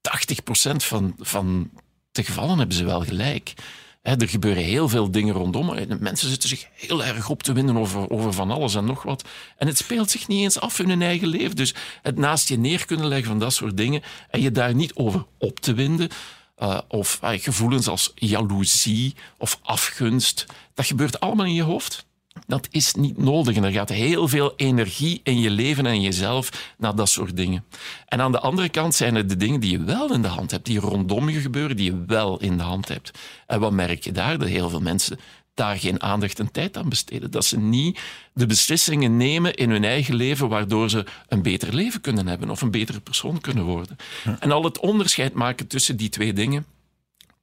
[0.01, 1.69] 80% van, van
[2.11, 3.53] de gevallen hebben ze wel gelijk.
[4.01, 5.73] Er gebeuren heel veel dingen rondom.
[5.73, 9.03] En Mensen zitten zich heel erg op te winden over, over van alles en nog
[9.03, 9.23] wat.
[9.57, 11.55] En het speelt zich niet eens af in hun eigen leven.
[11.55, 14.95] Dus het naast je neer kunnen leggen van dat soort dingen en je daar niet
[14.95, 16.09] over op te winden.
[16.55, 20.45] eh, of eh, gevoelens als jaloezie of afgunst.
[20.73, 22.05] Dat gebeurt allemaal in je hoofd.
[22.47, 23.55] Dat is niet nodig.
[23.55, 27.65] En er gaat heel veel energie in je leven en jezelf naar dat soort dingen.
[28.07, 30.51] En aan de andere kant zijn er de dingen die je wel in de hand
[30.51, 33.11] hebt, die rondom je gebeuren, die je wel in de hand hebt.
[33.47, 34.37] En wat merk je daar?
[34.37, 35.19] Dat heel veel mensen
[35.53, 37.31] daar geen aandacht en tijd aan besteden.
[37.31, 37.99] Dat ze niet
[38.33, 42.61] de beslissingen nemen in hun eigen leven waardoor ze een beter leven kunnen hebben of
[42.61, 43.97] een betere persoon kunnen worden.
[44.39, 46.65] En al het onderscheid maken tussen die twee dingen,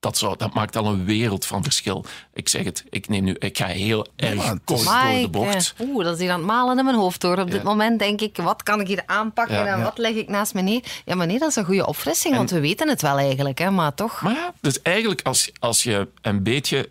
[0.01, 2.05] dat, zou, dat maakt al een wereld van verschil.
[2.35, 5.75] Ik zeg het, ik, neem nu, ik ga heel erg kort door de bocht.
[5.79, 7.39] eh, Oeh, dat is hier aan het malen in mijn hoofd hoor.
[7.39, 9.67] Op dit moment denk ik, wat kan ik hier aanpakken Ja.
[9.67, 9.85] en Ja.
[9.85, 10.83] wat leg ik naast me neer?
[11.05, 13.71] Ja, maar nee, dat is een goede opfrissing, want we weten het wel eigenlijk, hè,
[13.71, 14.21] maar toch.
[14.23, 16.89] Maar ja, dus eigenlijk als, als je een beetje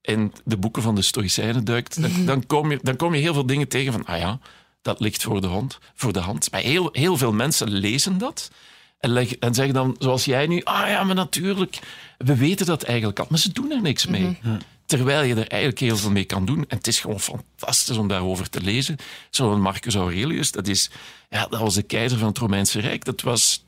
[0.00, 3.34] in de boeken van de Stoïcijnen duikt, dan, dan, kom je, dan kom je heel
[3.34, 4.38] veel dingen tegen van, ah ja,
[4.82, 6.50] dat ligt voor de, hand, voor de hand.
[6.50, 8.50] Maar heel, heel veel mensen lezen dat
[8.98, 11.78] en, en zeggen dan, zoals jij nu, ah ja, maar natuurlijk,
[12.18, 14.38] we weten dat eigenlijk al, maar ze doen er niks mee.
[14.86, 16.64] Terwijl je er eigenlijk heel veel mee kan doen.
[16.68, 18.96] En het is gewoon fantastisch om daarover te lezen.
[19.30, 20.90] Zo'n Marcus Aurelius, dat, is,
[21.30, 23.04] ja, dat was de keizer van het Romeinse Rijk.
[23.04, 23.64] Dat was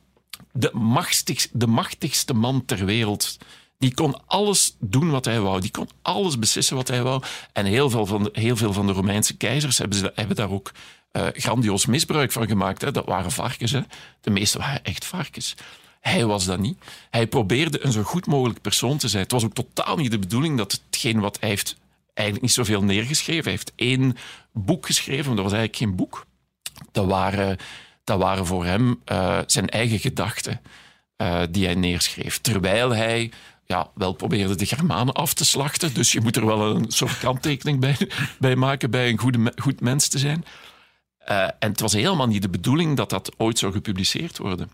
[0.52, 3.38] de machtigste, de machtigste man ter wereld.
[3.78, 5.60] Die kon alles doen wat hij wou.
[5.60, 7.22] Die kon alles beslissen wat hij wou.
[7.52, 10.50] En heel veel van de, heel veel van de Romeinse keizers hebben, ze, hebben daar
[10.50, 10.72] ook
[11.12, 12.80] eh, grandioos misbruik van gemaakt.
[12.80, 12.90] Hè.
[12.90, 13.70] Dat waren varkens.
[13.70, 13.80] Hè.
[14.20, 15.54] De meeste waren echt varkens.
[16.00, 16.78] Hij was dat niet.
[17.10, 19.22] Hij probeerde een zo goed mogelijk persoon te zijn.
[19.22, 21.76] Het was ook totaal niet de bedoeling dat hetgeen wat hij heeft
[22.14, 23.42] eigenlijk niet zoveel neergeschreven.
[23.42, 24.16] Hij heeft één
[24.52, 26.26] boek geschreven, maar dat was eigenlijk geen boek.
[26.92, 27.56] Dat waren,
[28.04, 30.60] dat waren voor hem eh, zijn eigen gedachten
[31.16, 32.38] eh, die hij neerschreef.
[32.38, 33.30] Terwijl hij
[33.64, 35.94] ja, wel probeerde de Germanen af te slachten.
[35.94, 37.96] Dus je moet er wel een soort kanttekening bij,
[38.38, 40.44] bij maken bij een goede, goed mens te zijn.
[41.24, 44.70] Eh, en het was helemaal niet de bedoeling dat dat ooit zou gepubliceerd worden.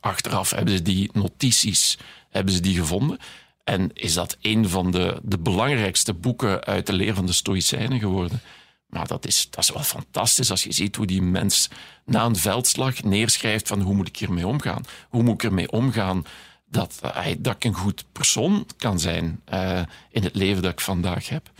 [0.00, 1.98] Achteraf hebben ze die notities
[2.30, 3.18] hebben ze die gevonden.
[3.64, 7.98] En is dat een van de, de belangrijkste boeken uit de leer van de Stoïcijnen
[7.98, 8.40] geworden.
[8.86, 11.68] Maar dat is, dat is wel fantastisch als je ziet hoe die mens
[12.04, 14.84] na een veldslag neerschrijft van hoe moet ik hiermee omgaan?
[15.08, 16.24] Hoe moet ik ermee omgaan
[16.70, 17.00] dat,
[17.38, 21.50] dat ik een goed persoon kan zijn eh, in het leven dat ik vandaag heb?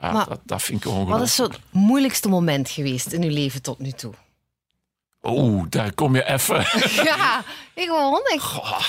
[0.00, 1.24] Ja, Maar dat, dat vind ik Wat ongelooflijk.
[1.28, 4.14] is zo het moeilijkste moment geweest in uw leven tot nu toe?
[5.22, 6.56] Oeh, daar kom je even.
[7.10, 8.20] ja, ik gewoon.
[8.34, 8.84] Ik, Goh.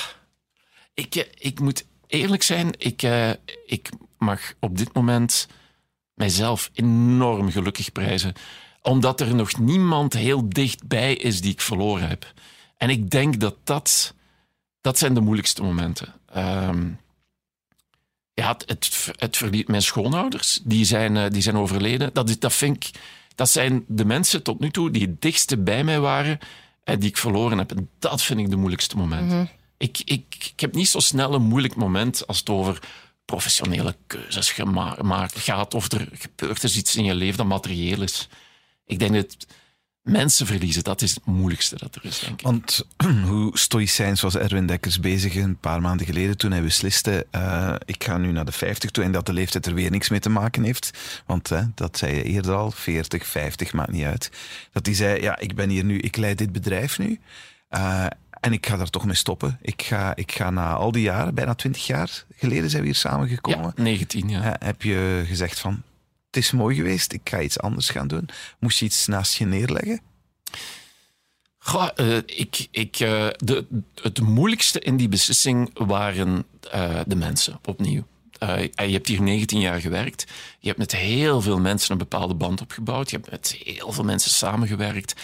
[0.93, 3.30] Ik, eh, ik moet eerlijk zijn, ik, eh,
[3.65, 5.48] ik mag op dit moment
[6.13, 8.34] mijzelf enorm gelukkig prijzen.
[8.82, 12.34] Omdat er nog niemand heel dichtbij is die ik verloren heb.
[12.78, 14.13] En ik denk dat dat,
[14.82, 16.13] dat zijn de moeilijkste momenten.
[16.34, 16.88] Ehm
[18.39, 20.60] ja, het, het, het verliet mijn schoonouders.
[20.63, 22.10] Die zijn, eh, die zijn overleden.
[22.13, 22.99] Dat, dat, vind ik,
[23.36, 26.39] dat zijn de mensen tot nu toe die het dichtste bij mij waren
[26.84, 27.71] en die ik verloren heb.
[27.71, 29.49] En dat vind ik de moeilijkste momenten.
[29.78, 32.80] ik, ik, ik heb niet zo snel een moeilijk moment als het over
[33.25, 38.28] professionele keuzes gemaakt gaat of er gebeurt is iets in je leven dat materieel is.
[38.86, 39.47] Ik denk dat
[40.01, 42.45] mensen verliezen, dat is het moeilijkste dat er is, denk ik.
[42.45, 42.85] Want
[43.27, 48.03] hoe stoïcijns was Erwin Dekkers bezig een paar maanden geleden toen hij besliste: uh, ik
[48.03, 50.29] ga nu naar de 50 toe en dat de leeftijd er weer niks mee te
[50.29, 50.97] maken heeft.
[51.25, 54.31] Want uh, dat zei je eerder al: 40, 50, maakt niet uit.
[54.71, 57.19] Dat hij zei: Ja, ik ben hier nu, ik leid dit bedrijf nu.
[57.69, 58.05] Uh,
[58.39, 59.57] en ik ga daar toch mee stoppen.
[59.62, 62.97] Ik ga, ik ga na al die jaren, bijna 20 jaar geleden zijn we hier
[62.97, 63.73] samengekomen.
[63.75, 64.55] Ja, 19 jaar.
[64.59, 65.83] heb je gezegd van,
[66.32, 68.30] het is mooi geweest, ik ga iets anders gaan doen.
[68.60, 70.02] Moest je iets naast je neerleggen?
[71.96, 73.65] Uh, ik, ik, uh, de,
[74.02, 78.04] het moeilijkste in die beslissing waren uh, de mensen, opnieuw.
[78.39, 80.26] je hebt hier 19 jaar gewerkt.
[80.60, 83.10] Je hebt met heel veel mensen een bepaalde band opgebouwd.
[83.10, 85.15] Je hebt met heel veel mensen samengewerkt.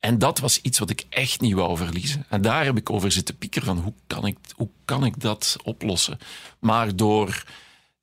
[0.00, 2.26] En dat was iets wat ik echt niet wou verliezen.
[2.28, 5.56] En daar heb ik over zitten piekeren van hoe kan ik, hoe kan ik dat
[5.62, 6.18] oplossen?
[6.58, 7.44] Maar door,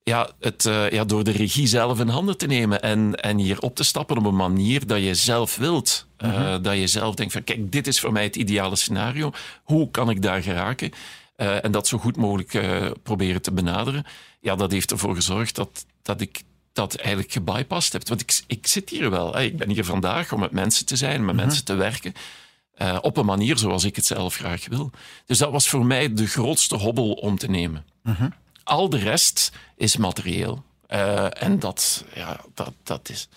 [0.04, 3.60] ja, het, uh, ja, door de regie zelf in handen te nemen en, en hier
[3.60, 6.08] op te stappen op een manier dat je zelf wilt.
[6.18, 6.62] Uh, mm -hmm.
[6.62, 9.32] Dat je zelf denkt van kijk, dit is voor mij het ideale scenario.
[9.64, 10.92] Hoe kan ik daar geraken?
[11.38, 12.60] Uh, en dat zo goed mogelijk
[13.04, 14.06] proberen te benaderen.
[14.42, 16.42] Ja, dat heeft ervoor gezorgd dat, dat ik
[16.74, 18.10] dat eigenlijk gebypast hebt.
[18.10, 19.40] Want ik, ik zit hier wel.
[19.40, 21.46] Ik ben hier vandaag om met mensen te zijn, met Mhm.
[21.46, 22.14] mensen te werken.
[23.02, 24.92] Op een manier zoals ik het zelf graag wil.
[25.26, 27.86] Dus dat was voor mij de grootste hobbel om te nemen.
[28.04, 28.30] Mhm.
[28.64, 30.64] Al de rest is materieel.
[30.90, 33.30] Uh, en dat, ja, dat, dat is.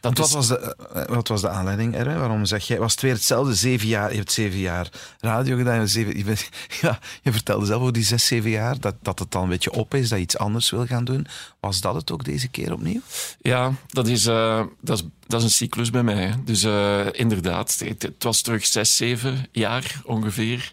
[0.00, 0.32] Dat wat, is...
[0.32, 2.18] was de, uh, wat was de aanleiding, Erwin?
[2.18, 2.78] Waarom zeg jij?
[2.78, 3.54] Was het weer hetzelfde?
[3.54, 4.88] Zeven jaar, je hebt zeven jaar
[5.20, 5.80] radio gedaan.
[5.80, 6.48] Je, zeven, je, bent,
[6.80, 9.72] ja, je vertelde zelf over die zes, zeven jaar dat, dat het dan een beetje
[9.72, 11.26] op is, dat je iets anders wil gaan doen.
[11.60, 13.00] Was dat het ook deze keer opnieuw?
[13.40, 16.34] Ja, dat is, uh, dat is, dat is een cyclus bij mij.
[16.44, 20.72] Dus uh, inderdaad, het, het, was terug zes, zeven jaar ongeveer.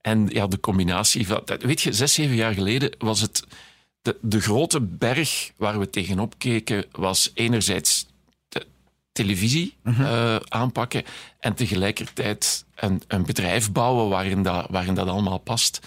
[0.00, 1.42] En ja, de combinatie van.
[1.58, 3.44] Weet je, zes, zeven jaar geleden was het.
[4.02, 8.06] De, de grote berg waar we tegenop keken, was enerzijds
[9.18, 10.02] televisie Mhm.
[10.02, 11.04] uh, aanpakken
[11.40, 15.80] en tegelijkertijd een, een bedrijf bouwen waarin dat, waarin dat allemaal past.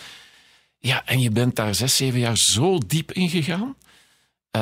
[0.78, 3.76] Ja, en je bent daar zes, zeven jaar zo diep in gegaan.
[4.58, 4.62] Uh,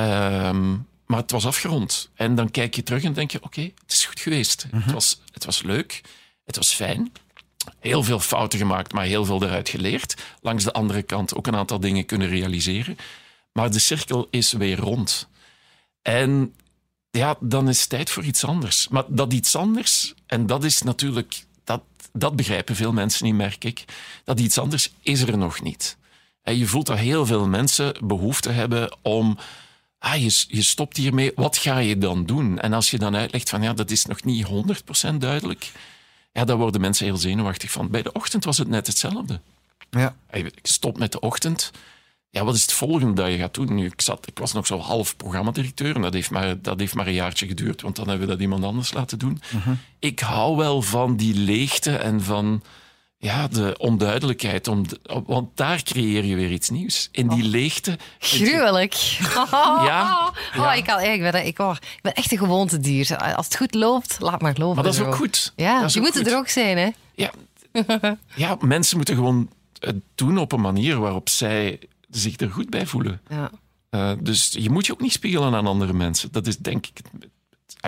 [1.05, 2.09] maar het was afgerond.
[2.15, 4.67] En dan kijk je terug en denk je, oké, okay, het is goed geweest.
[4.71, 4.83] Mhm.
[4.83, 6.01] Het, was, het was leuk,
[6.45, 7.11] het was fijn.
[7.79, 10.15] Heel veel fouten gemaakt, maar heel veel eruit geleerd.
[10.41, 12.97] Langs de andere kant ook een aantal dingen kunnen realiseren.
[13.51, 15.27] Maar de cirkel is weer rond.
[16.01, 16.53] En
[17.11, 18.87] ja, dan is het tijd voor iets anders.
[18.87, 21.81] Maar dat iets anders, en dat is natuurlijk, dat,
[22.13, 23.85] dat begrijpen veel mensen niet, merk ik,
[24.23, 25.97] dat iets anders is er nog niet.
[26.41, 29.37] En je voelt dat heel veel mensen behoefte hebben om,
[29.97, 32.59] ah, je, je stopt hiermee, wat ga je dan doen?
[32.59, 34.47] En als je dan uitlegt van, ja, dat is nog niet
[35.11, 35.71] 100% duidelijk,
[36.31, 37.89] ja, dan worden mensen heel zenuwachtig van.
[37.89, 39.41] Bij de ochtend was het net hetzelfde.
[39.89, 40.15] Ja.
[40.31, 41.71] Ik stop met de ochtend
[42.31, 43.75] ja, wat is het volgende dat je gaat doen?
[43.75, 46.95] Nu, ik, zat, ik was nog zo half programmadirecteur en dat heeft, maar, dat heeft
[46.95, 49.41] maar een jaartje geduurd, want dan hebben we dat iemand anders laten doen.
[49.55, 49.75] Uh -huh.
[49.99, 52.63] Ik hou wel van die leegte en van
[53.21, 57.09] ja, de onduidelijkheid, om de, want daar creëer je weer iets nieuws.
[57.11, 57.49] In die oh.
[57.49, 57.97] leegte.
[58.19, 58.93] Gruwelijk.
[59.89, 63.17] ja, oh, ik, kan, ik, ben, ik, oh, ik ben echt een gewoontedier.
[63.35, 64.75] Als het goed loopt, laat maar lopen.
[64.75, 65.53] Maar dat is ook goed.
[65.55, 66.89] Ja, je moet er ook zijn, hè?
[67.15, 67.31] Ja,
[68.35, 71.79] ja, mensen moeten gewoon het doen op een manier waarop zij
[72.09, 73.21] zich er goed bij voelen.
[73.29, 73.51] Ja.
[73.91, 76.31] Uh, dus je moet je ook niet spiegelen aan andere mensen.
[76.31, 76.99] Dat is denk ik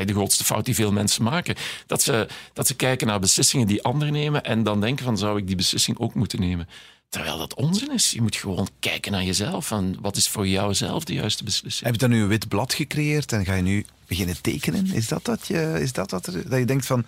[0.05, 1.55] de grootste fout die veel mensen maken.
[1.85, 5.37] Dat ze, dat ze kijken naar beslissingen die anderen nemen en dan denken van zou
[5.37, 6.67] ik die beslissing ook moeten nemen.
[7.09, 8.11] Terwijl dat onzin is.
[8.11, 11.85] Je moet gewoon kijken naar jezelf en wat is voor jou zelf de juiste beslissing.
[11.85, 14.93] Heb je dan nu een wit blad gecreëerd en ga je nu beginnen tekenen?
[14.93, 17.05] Is dat, dat, je, is dat, dat, dat je denkt van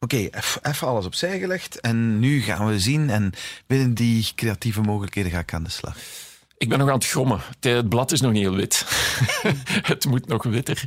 [0.00, 0.28] oké,
[0.62, 3.32] even alles opzij gelegd en nu gaan we zien en
[3.66, 5.96] binnen die creatieve mogelijkheden ga ik aan de slag?
[6.62, 7.40] Ik ben nog aan het grommen.
[7.60, 8.86] Het blad is nog niet heel wit.
[9.92, 10.84] het moet nog witter.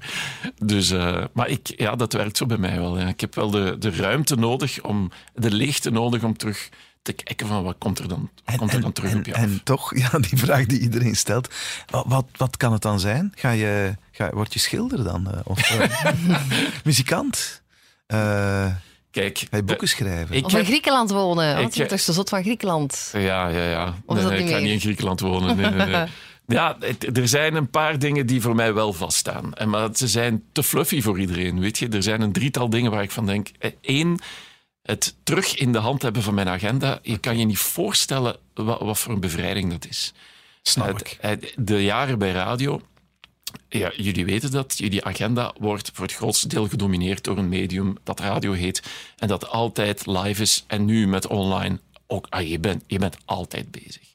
[0.57, 2.99] Dus, uh, maar ik, ja, dat werkt zo bij mij wel.
[2.99, 3.07] Ja.
[3.07, 6.69] Ik heb wel de, de ruimte nodig, om, de leegte nodig om terug
[7.01, 9.41] te kijken van wat komt er dan, komt er dan terug en, op je af.
[9.41, 11.53] En toch, ja, die vraag die iedereen stelt.
[11.85, 13.31] Wat, wat, wat kan het dan zijn?
[13.35, 15.27] Ga je, ga, word je schilder dan?
[15.33, 16.37] Uh, of uh,
[16.83, 17.61] muzikant?
[18.07, 18.71] Uh,
[19.21, 20.43] Kijk, je boeken schrijven?
[20.43, 21.55] Of in Griekenland wonen.
[21.55, 23.09] Want je bent toch zo zot van Griekenland?
[23.13, 23.93] Ja, ja, ja.
[24.05, 25.57] Of is nee, dat nee, niet ik ga niet in Griekenland wonen.
[25.57, 26.05] Nee, nee, nee.
[26.47, 29.53] Ja, het- er zijn een paar dingen die voor mij wel vaststaan.
[29.53, 31.87] En Maar ze zijn te fluffy voor iedereen, weet je.
[31.89, 33.47] Er zijn een drietal dingen waar ik van denk...
[33.59, 34.19] eh, Eén,
[34.81, 36.99] het terug in de hand hebben van mijn agenda.
[37.01, 40.13] Je kan je niet voorstellen wat, wat voor een bevrijding dat is.
[40.61, 41.17] Snap ik.
[41.21, 42.81] het- De jaren bij radio...
[43.69, 44.77] Ja, jullie weten dat.
[44.77, 48.83] Jullie agenda wordt voor het grootste deel gedomineerd door een medium dat radio heet.
[49.17, 53.17] En dat altijd live is en nu met online ook, ah, je, bent, je bent
[53.25, 54.13] altijd bezig.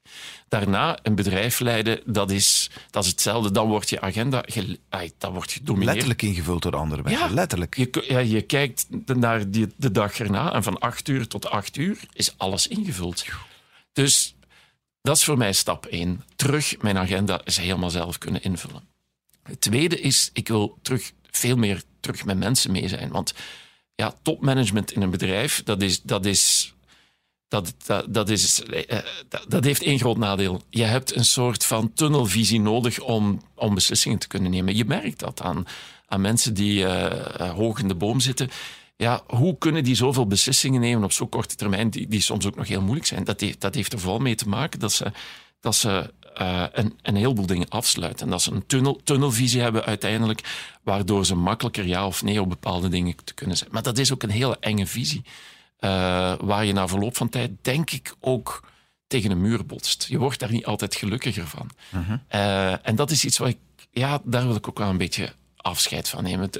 [0.48, 3.50] Daarna, een bedrijf leiden, dat is, dat is hetzelfde.
[3.50, 5.92] Dan wordt je agenda ge, ah, dat wordt gedomineerd.
[5.92, 7.28] Letterlijk ingevuld door andere mensen.
[7.28, 7.34] Ja.
[7.34, 7.76] Letterlijk.
[7.76, 11.76] Je, ja, je kijkt naar die, de dag erna en van acht uur tot acht
[11.76, 13.24] uur is alles ingevuld.
[13.92, 14.34] Dus
[15.02, 16.24] dat is voor mij stap één.
[16.36, 18.89] Terug mijn agenda is helemaal zelf kunnen invullen.
[19.50, 23.10] Het tweede is, ik wil terug veel meer terug met mensen mee zijn.
[23.10, 23.34] Want
[23.94, 26.74] ja, topmanagement in een bedrijf, dat is, dat is
[27.50, 28.98] dat, dat, dat, is, eh,
[29.48, 30.62] dat, heeft één groot nadeel.
[30.68, 34.76] Je hebt een soort van tunnelvisie nodig om, om beslissingen te kunnen nemen.
[34.76, 35.66] Je merkt dat aan,
[36.06, 38.48] aan mensen die uh, hoog in de boom zitten.
[38.96, 42.56] Ja, hoe kunnen die zoveel beslissingen nemen op zo'n korte termijn, die, die soms ook
[42.56, 43.24] nog heel moeilijk zijn?
[43.24, 45.12] Dat heeft, dat heeft er vooral mee te maken dat ze,
[45.60, 48.24] dat ze uh, een, een heleboel dingen afsluiten.
[48.24, 50.40] En dat ze een tunnel, tunnelvisie hebben uiteindelijk,
[50.82, 53.70] waardoor ze makkelijker ja of nee op bepaalde dingen te kunnen zijn.
[53.72, 55.22] Maar dat is ook een hele enge visie.
[55.80, 55.90] Uh,
[56.40, 58.68] waar je na verloop van tijd, denk ik, ook
[59.06, 60.06] tegen een muur botst.
[60.08, 61.70] Je wordt daar niet altijd gelukkiger van.
[61.94, 62.18] Uh -huh.
[62.30, 63.58] uh, en dat is iets waar ik,
[63.90, 66.50] ja, daar wil ik ook wel een beetje afscheid van nemen.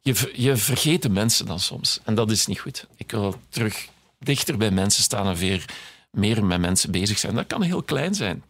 [0.00, 2.00] Je, je vergeet de mensen dan soms.
[2.04, 2.86] En dat is niet goed.
[2.96, 5.64] Ik wil terug dichter bij mensen staan en weer
[6.10, 7.34] meer met mensen bezig zijn.
[7.34, 8.42] Dat kan heel klein zijn.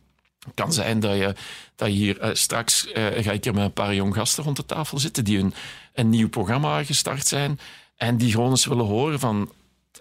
[0.44, 1.34] Het kan zijn dat je,
[1.76, 4.66] dat je hier uh, straks ga ik hier met een paar jong gasten rond de
[4.66, 5.54] tafel zitten die een,
[5.92, 7.58] een nieuw programma gestart zijn
[7.96, 9.50] en die gewoon eens willen horen van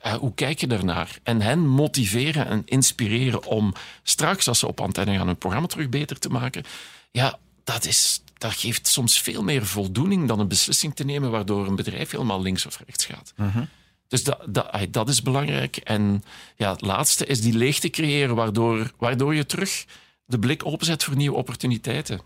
[0.05, 1.19] uh, hoe kijk je daarnaar?
[1.23, 5.89] En hen motiveren en inspireren om straks, als ze op antenne gaan, hun programma terug
[5.89, 6.63] beter te maken.
[7.11, 11.67] Ja, dat, is, dat geeft soms veel meer voldoening dan een beslissing te nemen waardoor
[11.67, 13.33] een bedrijf helemaal links of rechts gaat.
[13.37, 13.63] Uh -huh.
[14.07, 15.77] Dus dat, dat, dat is belangrijk.
[15.77, 16.23] En
[16.55, 19.85] ja, het laatste is die leegte creëren, waardoor, waardoor je terug
[20.25, 22.21] de blik openzet voor nieuwe opportuniteiten.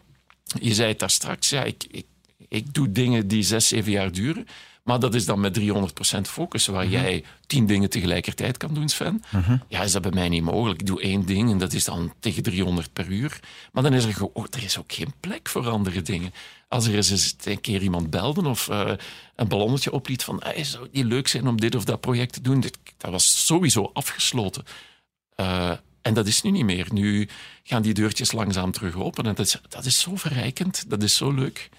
[0.59, 2.05] Je zei het daar straks, ja, ik, ik,
[2.47, 4.47] ik doe dingen die zes, zeven jaar duren.
[4.87, 6.91] Maar dat is dan met 300% focus, waar -huh.
[6.91, 9.23] jij tien dingen tegelijkertijd kan doen, Sven.
[9.29, 9.51] -huh.
[9.67, 10.79] Ja, is dat bij mij niet mogelijk.
[10.79, 13.39] Ik doe één ding en dat is dan tegen 300 per uur.
[13.71, 16.33] Maar dan is er, oh, er is ook geen plek voor andere dingen.
[16.67, 18.91] Als er eens een keer iemand belde of uh,
[19.35, 22.33] een ballonnetje opliet van hey, zou het niet leuk zijn om dit of dat project
[22.33, 24.63] te doen, dit, dat was sowieso afgesloten.
[25.35, 25.71] Uh,
[26.07, 26.87] en dat is nu niet meer.
[26.91, 27.27] Nu
[27.63, 29.25] gaan die deurtjes langzaam terug open.
[29.25, 30.83] En dat is, dat is zo verrijkend.
[30.89, 31.69] Dat is zo leuk.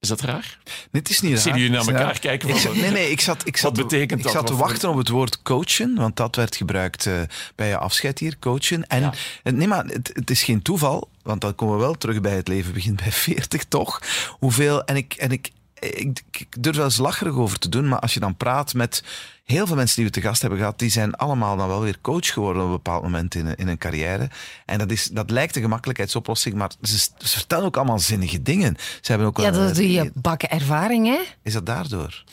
[0.00, 0.58] Is dat raar?
[0.64, 1.40] Nee, het is niet raar.
[1.40, 2.48] Zien jullie naar elkaar kijken?
[2.48, 4.34] Ik zat, nee, nee, ik zat, ik zat, Wat betekent ik dat?
[4.34, 7.20] zat te wachten op het woord coachen, want dat werd gebruikt uh,
[7.54, 8.86] bij je afscheid hier, coachen.
[8.86, 9.12] En Ja.
[9.42, 12.48] nee, maar het, het is geen toeval, want dan komen we wel terug bij het
[12.48, 14.00] leven begint bij 40 toch.
[14.38, 17.98] Hoeveel, en ik, en ik, ik, ik durf wel eens lacherig over te doen, maar
[17.98, 19.02] als je dan praat met
[19.44, 21.98] heel veel mensen die we te gast hebben gehad, die zijn allemaal dan wel weer
[22.00, 24.30] coach geworden op een bepaald moment in, in hun carrière.
[24.66, 28.76] En dat, is, dat lijkt een gemakkelijkheidsoplossing, maar ze, ze vertellen ook allemaal zinnige dingen.
[29.00, 31.20] Ze hebben ook Ja, dat doe je bakken ervaring, hè?
[31.42, 32.24] Is dat daardoor?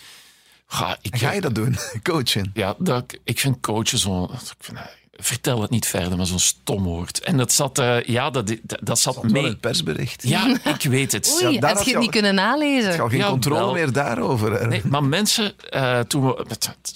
[0.67, 1.77] Ga, ik, En ga je dat doen?
[2.03, 2.51] Coachen?
[2.53, 4.23] Ja, dat, ik vind coachen zo...
[4.23, 4.83] ik vind, eh,
[5.17, 7.19] vertel het niet verder, maar zo'n stom woord.
[7.19, 9.43] En dat zat, eh, ja, dat, dat, dat zat in mee.
[9.43, 10.27] het persbericht.
[10.27, 11.39] Ja, ik weet het.
[11.43, 12.97] Oei, Ja, daar had je het niet al- kunnen Ik nalezen?
[12.99, 13.73] had geen Ja, controle wel.
[13.73, 14.67] meer daarover.
[14.67, 16.45] Nee, maar mensen, eh, toen we,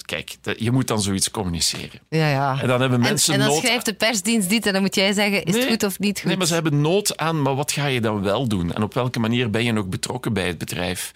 [0.05, 1.99] kijk, je moet dan zoiets communiceren.
[2.09, 2.61] Ja, ja.
[2.61, 3.57] En dan hebben En, mensen en dan nood.
[3.57, 6.17] schrijft de persdienst dit en dan moet jij zeggen, is Nee, het goed of niet
[6.19, 6.27] goed?
[6.27, 8.73] Nee, maar ze hebben nood aan, maar wat ga je dan wel doen?
[8.73, 11.11] En op welke manier ben je nog betrokken bij het bedrijf?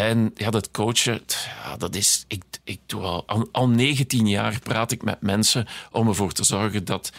[0.00, 1.22] En ja, dat coachen,
[1.62, 2.24] ja, dat is.
[2.28, 6.44] Ik, ik doe al, al, al 19 jaar praat ik met mensen om ervoor te
[6.44, 7.12] zorgen dat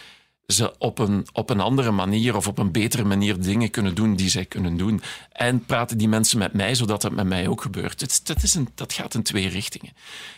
[0.52, 4.16] ze op een, op een andere manier of op een betere manier dingen kunnen doen
[4.16, 5.02] die zij kunnen doen.
[5.32, 8.02] En praten die mensen met mij, zodat dat met mij ook gebeurt.
[8.02, 9.94] Het, dat, is een, dat gaat in twee richtingen.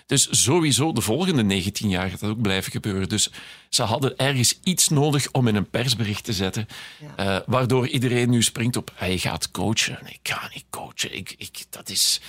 [0.06, 3.10] Dus sowieso de volgende 19 jaar gaat dat ook blijven gebeuren.
[3.10, 3.30] Dus
[3.70, 6.68] ze hadden ergens iets nodig om in een persbericht te zetten,
[7.16, 10.00] eh, waardoor iedereen nu springt op, hij gaat coachen.
[10.06, 11.16] Ik ga niet coachen.
[11.16, 12.22] Ik, ik, dat is...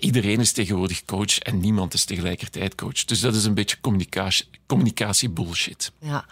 [0.00, 3.04] Iedereen is tegenwoordig coach en niemand is tegelijkertijd coach.
[3.04, 5.92] Dus dat is een beetje communicatie, communicatie bullshit.
[6.00, 6.26] Ja.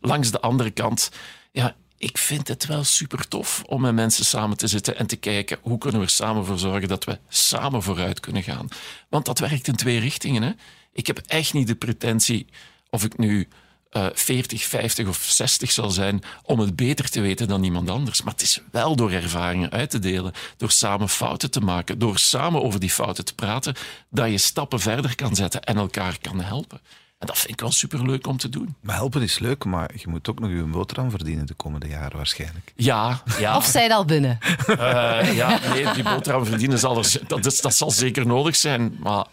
[0.00, 1.10] Langs de andere kant,
[1.52, 5.16] ja, ik vind het wel super tof om met mensen samen te zitten en te
[5.16, 8.68] kijken hoe kunnen we er samen voor zorgen dat we samen vooruit kunnen gaan.
[9.08, 10.42] Want dat werkt in twee richtingen.
[10.42, 10.52] Hè?
[10.92, 12.46] Ik heb echt niet de pretentie
[12.90, 13.48] of ik nu
[13.90, 18.22] eh 40, 50 of 60 zal zijn om het beter te weten dan iemand anders.
[18.22, 22.18] Maar het is wel door ervaringen uit te delen, door samen fouten te maken, door
[22.18, 23.74] samen over die fouten te praten,
[24.10, 26.80] dat je stappen verder kan zetten en elkaar kan helpen.
[27.18, 28.74] En dat vind ik wel superleuk om te doen.
[28.80, 32.16] Maar helpen is leuk, maar je moet ook nog je boterham verdienen de komende jaren
[32.16, 32.72] waarschijnlijk.
[32.76, 33.56] Ja, ja.
[33.56, 34.38] Of zij al binnen?
[34.66, 38.96] Eh, ja, nee, die boterham verdienen zal er, dat, is, dat zal zeker nodig zijn.
[39.00, 39.26] Maar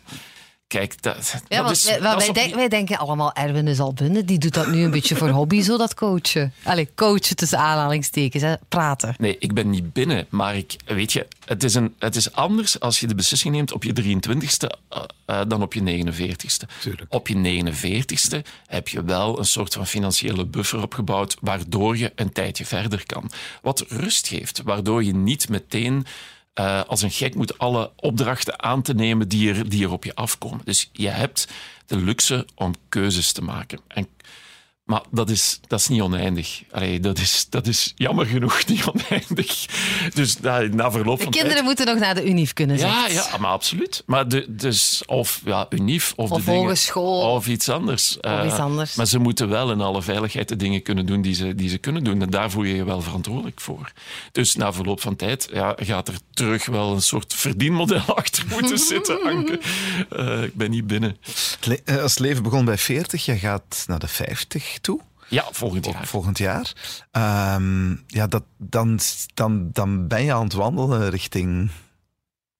[0.77, 1.85] kijk, dat, Ja, dat want is...
[1.85, 4.25] wij, dat is wij, op- denk- wij denken allemaal, Erwin is al binnen.
[4.25, 6.53] Die doet dat nu een beetje voor hobby, zo dat coachen.
[6.63, 8.53] Allee, coachen tussen aanhalingstekens, hè.
[8.69, 9.15] praten.
[9.17, 12.79] Nee, ik ben niet binnen, maar ik, weet je, het is, een, het is anders
[12.79, 16.79] als je de beslissing neemt op je 23ste eh, eh, dan op je 49ste.
[16.81, 17.13] Tuurlijk.
[17.13, 22.31] Op je 49ste heb je wel een soort van financiële buffer opgebouwd, waardoor je een
[22.31, 23.31] tijdje verder kan.
[23.61, 26.05] Wat rust geeft, waardoor je niet meteen
[26.55, 30.03] eh, als een gek moet alle opdrachten aan te nemen die er, die er op
[30.03, 30.61] je afkomen.
[30.63, 31.47] Dus je hebt
[31.85, 33.79] de luxe om keuzes te maken.
[33.87, 34.07] En
[34.85, 36.61] maar dat is, dat is niet oneindig.
[36.71, 39.65] Allee, dat, is, dat is jammer genoeg niet oneindig.
[40.13, 41.65] Dus na, na verloop De van kinderen tijd...
[41.65, 43.29] moeten nog naar de unief kunnen, Ja, zegt.
[43.31, 44.03] ja, maar absoluut.
[44.05, 47.33] Maar de, dus, of ja, unief of, Of de dingen, hogeschool.
[47.33, 48.17] Of iets anders.
[48.19, 48.95] Of iets Eh, anders.
[48.95, 51.77] Maar ze moeten wel in alle veiligheid de dingen kunnen doen die ze, die ze
[51.77, 52.21] kunnen doen.
[52.21, 53.91] En daar voel je je wel verantwoordelijk voor.
[54.31, 58.77] Dus na verloop van tijd ja, gaat er terug wel een soort verdienmodel achter moeten
[58.77, 59.59] zitten, Anke.
[60.09, 61.17] Eh, ik ben niet binnen.
[61.85, 64.99] Eh, Als het leven begon bij 40, je gaat naar de 50 toe.
[65.27, 66.07] Ja, volgend jaar.
[66.07, 66.73] Volgend jaar.
[67.11, 68.99] Ehm, ja, dat, dan,
[69.33, 71.69] dan, dan ben je aan het wandelen richting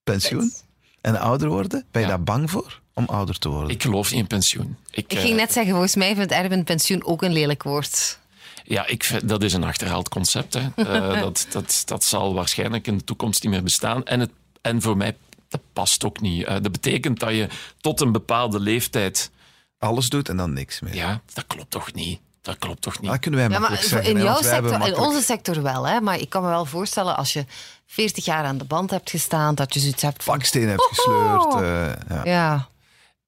[0.04, 0.54] pensioen
[1.02, 1.86] en ouder worden.
[1.92, 2.16] Ben je Ja.
[2.16, 3.70] daar bang voor om ouder te worden?
[3.70, 4.78] Ik geloof niet in pensioen.
[4.92, 8.20] Ik eh, ging net zeggen, volgens mij vindt Erwin pensioen ook een lelijk woord.
[8.64, 10.54] Ja, ik vind, dat is een achterhaald concept.
[10.54, 10.62] Hè.
[10.76, 14.06] Eh, dat, dat, dat zal waarschijnlijk in de toekomst niet meer bestaan.
[14.06, 15.18] En, het, en voor mij,
[15.50, 16.46] dat past ook niet.
[16.46, 17.48] Eh, dat betekent dat je
[17.82, 19.32] tot een bepaalde leeftijd...
[19.80, 20.96] Alles doet en dan niks meer.
[20.96, 22.20] Ja, dat klopt toch niet?
[22.42, 23.12] Dat klopt toch niet?
[23.12, 24.16] Dat kunnen wij Ja, maar makkelijk zeggen.
[24.16, 26.02] in, jouw sector, in onze sector wel, hè?
[26.02, 27.46] maar ik kan me wel voorstellen als je
[27.86, 30.38] 40 jaar aan de band hebt gestaan, dat je zoiets hebt van...
[30.38, 31.54] baksteen hebt gesleurd.
[31.54, 32.22] eh, ja.
[32.24, 32.70] Ja,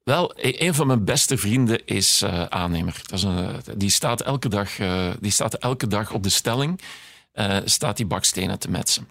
[0.04, 3.00] Wel, e- een van mijn beste vrienden is eh, aannemer.
[3.02, 6.80] Dat is een, die, staat elke dag, eh, die staat elke dag op de stelling,
[7.32, 9.08] eh, staat die bakstenen te metsen.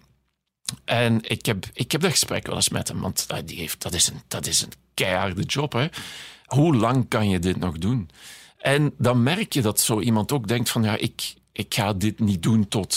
[0.85, 3.81] En ik heb, ik heb dat gesprek wel eens met hem, want ah, die heeft,
[3.81, 5.73] dat, is een, dat is een keiharde job.
[5.73, 5.87] Hè?
[6.47, 8.09] Hoe lang kan je dit nog doen?
[8.57, 12.19] En dan merk je dat zo iemand ook denkt van, ja, ik, ik ga dit
[12.19, 12.95] niet doen tot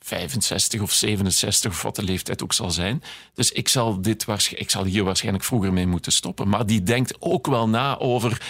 [0.00, 3.02] 65 of 67 of wat de leeftijd ook zal zijn.
[3.34, 6.48] Dus ik zal, dit ik zal hier waarschijnlijk vroeger mee moeten stoppen.
[6.48, 8.42] Maar die denkt ook wel na over...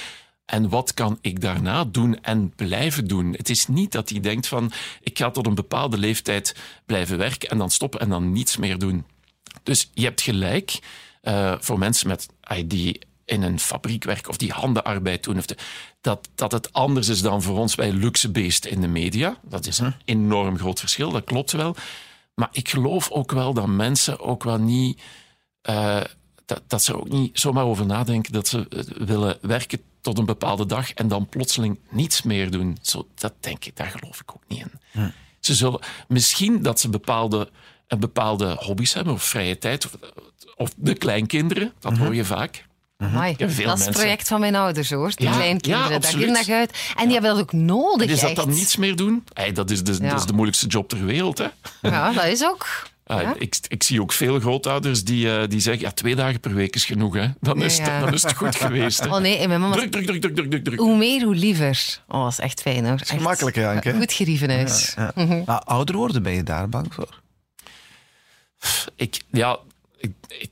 [0.44, 3.32] En wat kan ik daarna doen en blijven doen?
[3.32, 4.72] Het is niet dat hij denkt van...
[5.02, 8.78] Ik ga tot een bepaalde leeftijd blijven werken en dan stoppen en dan niets meer
[8.78, 9.04] doen.
[9.62, 10.78] Dus je hebt gelijk
[11.20, 12.28] eh, voor mensen met,
[12.66, 12.98] die
[13.32, 15.38] in een fabriek werken of die handenarbeid doen.
[15.38, 15.56] Of de,
[16.00, 19.36] dat, dat het anders is dan voor ons bij luxe beesten in de media.
[19.42, 21.76] Dat is een enorm groot verschil, dat klopt wel.
[22.34, 25.00] Maar ik geloof ook wel dat mensen ook wel niet...
[25.62, 26.00] eh,
[26.44, 30.24] dat, dat ze ook niet zomaar over nadenken dat ze eh, willen werken tot een
[30.24, 32.76] bepaalde dag en dan plotseling niets meer doen.
[32.82, 34.72] Zo, dat denk ik, daar geloof ik ook niet in.
[35.40, 37.50] Ze zullen misschien dat ze bepaalde,
[37.86, 39.96] een bepaalde hobby's hebben of vrije tijd, of,
[40.56, 42.66] of de kleinkinderen, dat hoor je vaak.
[43.02, 43.34] Amai.
[43.36, 43.92] Ja, veel dat is het mensen.
[43.92, 45.12] project van mijn ouders, hoor.
[45.14, 46.78] Die Ja, kleinkinderen, ja, daar ging naar uit.
[46.96, 48.38] En die hebben dat ook nodig, En is dat echt.
[48.38, 49.24] dan niets meer doen?
[49.32, 50.08] Hey, dat, is de, Ja.
[50.08, 51.38] dat is de moeilijkste job ter wereld.
[51.38, 51.46] Hè?
[51.82, 52.66] Ja, dat is ook.
[53.06, 56.54] Ah, ik, ik zie ook veel grootouders die, eh, die zeggen, ja, twee dagen per
[56.54, 57.14] week is genoeg.
[57.14, 57.26] Hè?
[57.40, 59.00] Dan, is Ja, het, dan is het goed geweest.
[59.00, 59.06] Hè?
[59.14, 59.74] Oh nee, en mijn mama...
[59.74, 60.78] Druk, druk, druk, druk, druk, druk, druk.
[60.78, 62.00] Hoe meer, hoe liever.
[62.08, 62.92] Oh, dat is echt fijn, hoor.
[62.98, 63.10] Echt.
[63.10, 63.92] gemakkelijk, hè, Anke?
[63.92, 64.94] Goed gerieven huis.
[64.96, 65.12] Ja.
[65.46, 67.20] Maar ouder worden, ben je daar bang voor?
[68.96, 69.58] Ik, ja,
[69.98, 70.50] ik, ik,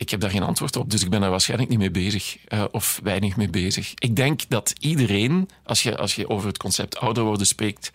[0.00, 2.36] ik heb daar geen antwoord op, dus ik ben daar waarschijnlijk niet mee bezig.
[2.46, 3.94] eh, of weinig mee bezig.
[3.94, 7.90] Ik denk dat iedereen, als je, als je over het concept ouder worden spreekt,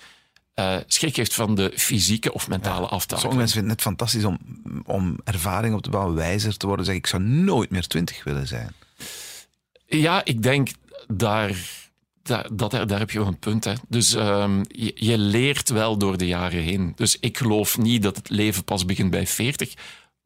[0.54, 3.36] eh, schrik heeft van de fysieke of mentale Sommige aftakeling.
[3.36, 4.38] mensen vinden het fantastisch om,
[4.86, 6.86] om ervaring op te bouwen, wijzer te worden.
[6.86, 8.74] Zeg, ik zou nooit meer twintig willen zijn.
[9.88, 10.70] Ja, ik denk
[11.08, 11.56] daar,
[12.24, 13.64] daar, dat, daar heb je wel een punt.
[13.64, 13.74] Hè.
[13.88, 16.94] Dus ehm, je, je leert wel door de jaren heen.
[16.96, 19.74] Dus ik geloof niet dat het leven pas begint bij 40.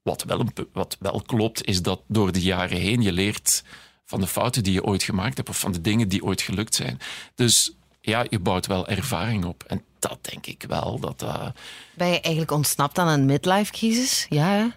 [0.10, 3.64] Wat wel, wat wel klopt, is dat door de jaren heen je leert
[4.06, 6.76] van de fouten die je ooit gemaakt hebt of van de dingen die ooit gelukt
[6.76, 7.00] zijn.
[7.36, 9.64] Dus ja, je bouwt wel ervaring op.
[9.68, 11.00] En dat denk ik wel.
[11.00, 11.48] Dat, eh,
[11.94, 14.26] Ben je eigenlijk ontsnapt aan een midlife-crisis?
[14.30, 14.76] Ja?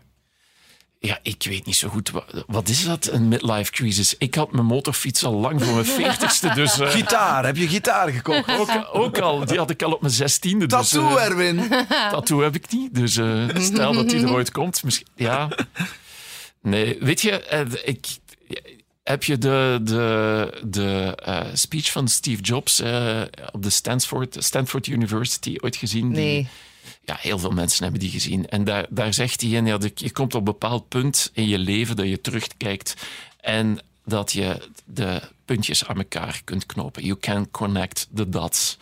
[1.05, 2.11] Ja, ik weet niet zo goed.
[2.11, 4.14] Wat, wat is dat, een midlife crisis?
[4.18, 6.50] Ik had mijn motorfiets al lang voor mijn veertigste.
[6.55, 8.48] Dus, eh, Gitaar, heb je gitaar gekocht?
[8.61, 10.66] ook, ook al, die had ik al op mijn zestiende.
[10.66, 11.68] Dus, Tattoo, eh, Erwin.
[12.11, 12.94] tattoo heb ik niet.
[12.94, 14.82] Dus eh, stel dat die er ooit komt.
[14.82, 15.48] Misschien, ja.
[16.62, 18.07] Nee, weet je, eh, ik,
[19.03, 23.20] heb je de, de, de eh, speech van Steve Jobs eh,
[23.53, 26.09] op de Stanford, Stanford University ooit gezien?
[26.12, 26.48] Die- Nee.
[27.05, 28.48] Ja, heel veel mensen hebben die gezien.
[28.48, 31.59] En daar, daar zegt hij in, ja, je komt op een bepaald punt in je
[31.59, 32.94] leven dat je terugkijkt
[33.40, 37.05] en dat je de puntjes aan elkaar kunt knopen.
[37.05, 38.78] You can connect the dots.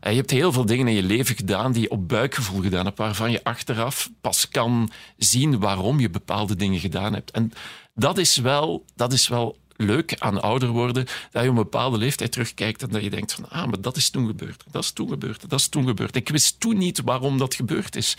[0.00, 2.84] En je hebt heel veel dingen in je leven gedaan die je op buikgevoel gedaan
[2.84, 7.30] hebt, waarvan je achteraf pas kan zien waarom je bepaalde dingen gedaan hebt.
[7.30, 7.52] En
[7.94, 11.98] dat is wel, dat is wel leuk aan ouder worden, dat je op een bepaalde
[11.98, 14.90] leeftijd terugkijkt en dat je denkt van, ah, maar dat is toen gebeurd, dat is
[14.90, 16.16] toen gebeurd, dat is toen gebeurd.
[16.16, 18.16] Ik wist toen niet waarom dat gebeurd is.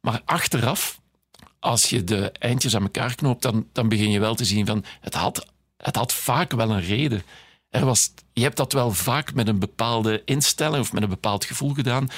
[0.00, 1.00] Maar achteraf,
[1.58, 4.84] als je de eindjes aan elkaar knoopt, dan, dan begin je wel te zien van,
[5.00, 5.46] het had,
[5.76, 7.22] het had vaak wel een reden.
[7.70, 11.44] Er was, je hebt dat wel vaak met een bepaalde instelling of met een bepaald
[11.44, 12.08] gevoel gedaan.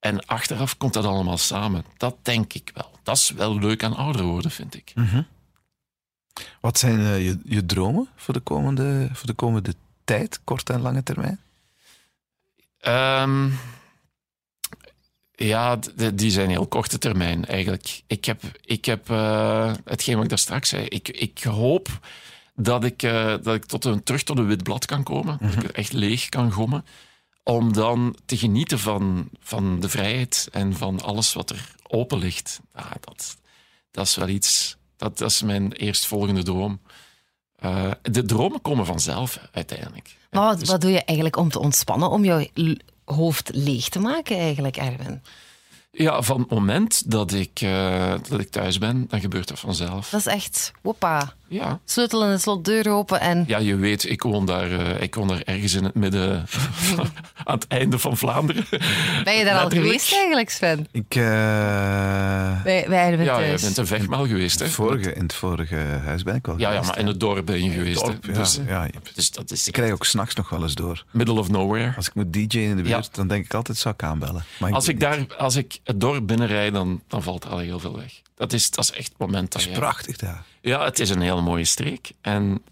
[0.00, 1.84] En achteraf komt dat allemaal samen.
[1.96, 2.90] Dat denk ik wel.
[3.02, 4.92] Dat is wel leuk aan ouder worden, vind ik.
[6.60, 9.74] Wat zijn eh, je, je dromen voor de, komende, voor de komende
[10.04, 11.40] tijd, korte en lange termijn?
[12.78, 13.48] Ehm,
[15.34, 15.78] ja,
[16.14, 18.02] die zijn heel korte termijn eigenlijk.
[18.06, 20.84] Ik heb, ik heb uh, hetgeen wat ik daar straks zei.
[20.84, 22.00] Ik, ik hoop
[22.54, 25.36] dat ik, uh, dat ik tot een, terug tot een wit blad kan komen.
[25.40, 25.54] Mm -hmm.
[25.54, 26.84] Dat ik er echt leeg kan gommen.
[27.42, 32.60] Om dan te genieten van, van de vrijheid en van alles wat er open ligt.
[32.72, 33.36] Ah, dat,
[33.90, 34.76] dat is wel iets.
[35.02, 36.80] Dat, dat is mijn eerstvolgende droom.
[37.64, 40.16] Uh, de dromen komen vanzelf uiteindelijk.
[40.30, 42.46] Maar wat, dus, wat doe je eigenlijk om te ontspannen, om jouw
[43.04, 45.22] hoofd leeg te maken eigenlijk, Erwin?
[45.94, 50.08] Ja, van het moment dat ik, uh, dat ik thuis ben, dan gebeurt dat vanzelf.
[50.08, 51.34] Dat is echt, woppa.
[51.48, 51.80] Ja.
[51.84, 53.44] Sleutel in het slot, deur open en...
[53.46, 56.46] Ja, je weet, ik woon daar, uh, ik woon daar ergens in het midden,
[57.44, 58.64] aan het einde van Vlaanderen.
[59.24, 60.86] Ben je daar al geweest eigenlijk, Sven?
[60.90, 61.14] Ik...
[61.14, 61.22] Uh...
[62.62, 64.68] Wij, wij ja, je bent een vechtmaal geweest, hè?
[64.68, 66.84] Vorige, in het vorige huis ben ik wel ja, geweest.
[66.84, 68.04] Ja, maar in het dorp ben je geweest.
[68.04, 68.24] Dorp?
[68.24, 69.66] Ja, dus, ja, dus dat is...
[69.66, 71.04] Ik krijg ook s'nachts nog wel eens door.
[71.10, 71.92] Middle of nowhere.
[71.96, 73.10] Als ik moet DJ'en in de buurt, ja.
[73.12, 74.44] dan denk ik altijd, zou ik aanbellen.
[74.58, 77.58] Maar ik als, ik daar, als ik het dorp binnenrijd, dan, dan valt er al
[77.58, 78.20] heel veel weg.
[78.34, 80.44] Dat is, dat is echt het moment dat Het is prachtig daar.
[80.60, 82.12] Ja, het is een hele mooie streek.
[82.20, 82.62] En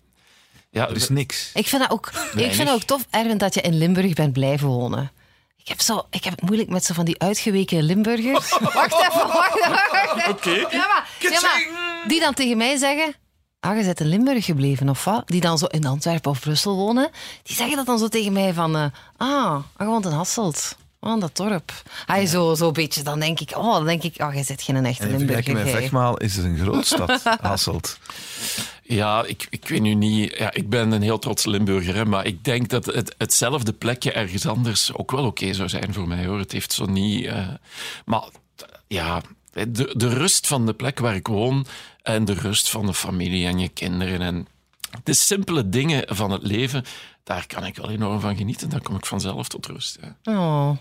[0.70, 1.50] ja, er is niks.
[1.54, 4.32] Ik vind dat ook, ik vind dat ook tof, Erwin, dat je in Limburg bent
[4.32, 5.12] blijven wonen.
[5.56, 8.58] Ik heb, zo, ik heb het moeilijk met zo van die uitgeweken Limburgers.
[8.74, 10.30] wacht even, wacht even.
[10.30, 10.30] Oké.
[10.30, 10.58] Okay.
[10.58, 11.68] Ja, maar, ja, maar
[12.06, 13.14] die dan tegen mij zeggen...
[13.60, 15.28] Ah, je bent in Limburg gebleven, of wat?
[15.28, 17.10] Die dan zo in Antwerpen of Brussel wonen.
[17.42, 18.76] Die zeggen dat dan zo tegen mij van...
[18.76, 18.84] Uh,
[19.16, 20.76] ah, je woont in Hasselt.
[21.00, 21.72] Oh, dat dorp.
[22.06, 23.56] Ah, zo, zo beetje, dan denk ik...
[23.56, 24.14] Oh, dan denk ik...
[24.22, 25.54] Oh, je zit geen echte en Limburger.
[25.54, 27.98] met Vechtmaal is het een grootstad, Hasselt.
[28.82, 30.36] Ja, ik, ik weet nu niet.
[30.38, 34.12] Ja, ik ben een heel trots Limburger, hè, maar ik denk dat het, hetzelfde plekje
[34.12, 36.38] ergens anders ook wel oké okay zou zijn voor mij hoor.
[36.38, 37.24] Het heeft zo niet.
[37.24, 37.48] Uh,
[38.04, 38.28] maar
[38.86, 39.22] ja,
[39.52, 41.66] de, de rust van de plek waar ik woon
[42.02, 44.46] en de rust van de familie en je kinderen en
[45.04, 46.84] de simpele dingen van het leven,
[47.24, 48.70] daar kan ik wel enorm van genieten.
[48.70, 49.98] Dan kom ik vanzelf tot rust.
[50.00, 50.32] Ja.
[50.32, 50.76] Oh.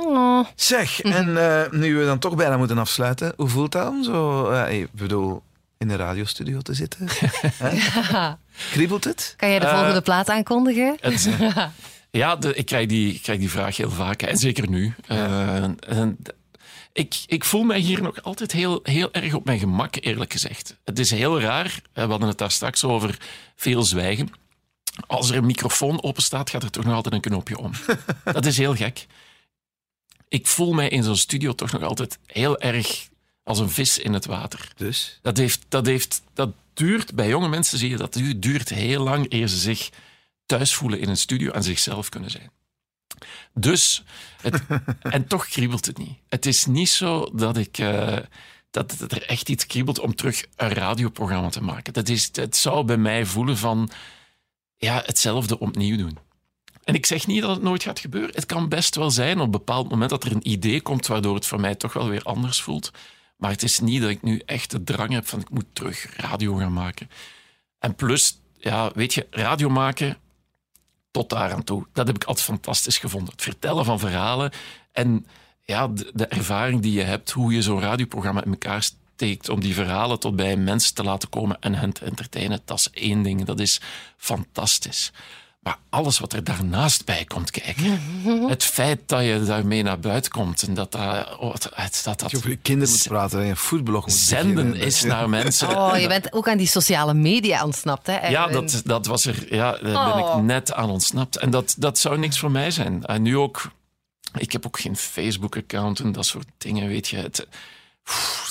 [0.00, 0.46] Oh.
[0.54, 4.50] Zeg, en uh, nu we dan toch bijna moeten afsluiten, hoe voelt dat om zo?
[4.50, 5.42] Uh, ik bedoel,
[5.78, 7.08] in de radiostudio te zitten.
[8.10, 8.38] ja.
[8.70, 9.34] Kriebelt het?
[9.36, 10.96] Kan jij de volgende uh, plaat aankondigen?
[11.00, 11.28] Het,
[12.10, 14.22] ja, de, ik, krijg die, ik krijg die vraag heel vaak.
[14.22, 14.94] En zeker nu.
[15.08, 15.74] Ja.
[15.86, 16.18] En,
[16.92, 20.76] ik, ik voel mij hier nog altijd heel, heel erg op mijn gemak, eerlijk gezegd.
[20.84, 21.80] Het is heel raar.
[21.92, 23.18] We hadden het daar straks over
[23.56, 24.30] veel zwijgen.
[25.06, 27.70] Als er een microfoon open staat, gaat er toch nog altijd een knopje om.
[28.32, 29.06] Dat is heel gek.
[30.34, 33.08] Ik voel mij in zo'n studio toch nog altijd heel erg
[33.42, 34.72] als een vis in het water.
[34.76, 35.18] Dus?
[35.22, 39.02] Dat, heeft, dat, heeft, dat duurt, bij jonge mensen zie je dat, het duurt heel
[39.02, 39.90] lang eer ze zich
[40.46, 42.50] thuis voelen in een studio en zichzelf kunnen zijn.
[43.52, 44.02] Dus,
[44.42, 44.62] het,
[45.02, 46.18] en toch kriebelt het niet.
[46.28, 47.78] Het is niet zo dat ik...
[47.78, 48.18] Uh,
[48.70, 51.92] dat, dat er echt iets kriebelt om terug een radioprogramma te maken.
[51.92, 53.90] Dat is, het zou bij mij voelen van
[54.76, 56.18] ja, hetzelfde opnieuw doen.
[56.84, 58.34] En ik zeg niet dat het nooit gaat gebeuren.
[58.34, 61.46] Het kan best wel zijn op bepaald moment dat er een idee komt waardoor het
[61.46, 62.90] voor mij toch wel weer anders voelt.
[63.36, 66.16] Maar het is niet dat ik nu echt de drang heb van ik moet terug
[66.16, 67.10] radio gaan maken.
[67.78, 70.18] En plus, ja, weet je, radio maken
[71.10, 71.86] tot daar aan toe.
[71.92, 73.32] Dat heb ik altijd fantastisch gevonden.
[73.32, 74.52] Het vertellen van verhalen
[74.92, 75.26] en
[75.62, 79.60] ja, de, de ervaring die je hebt, hoe je zo'n radioprogramma in elkaar steekt om
[79.60, 83.22] die verhalen tot bij mensen te laten komen en hen te entertainen, dat is één
[83.22, 83.44] ding.
[83.44, 83.80] Dat is
[84.16, 85.12] fantastisch.
[85.64, 88.00] Maar alles wat er daarnaast bij komt kijken.
[88.48, 91.38] Het feit dat je daarmee naar buiten komt en dat dat...
[91.38, 94.54] Oh, het, dat, dat je over je kinderen moet praten en een foodblog moet Zenden
[94.54, 94.86] beginnen.
[94.86, 95.68] is naar mensen.
[95.68, 98.28] Oh, je bent ook aan die sociale media ontsnapt, hè?
[98.28, 99.54] Ja, dat, dat was er...
[99.54, 101.36] Ja, daar ben ik net aan ontsnapt.
[101.36, 103.04] En dat, dat zou niks voor mij zijn.
[103.04, 103.70] En nu ook...
[104.38, 107.16] Ik heb ook geen Facebook-account en dat soort dingen, weet je.
[107.16, 107.46] Het,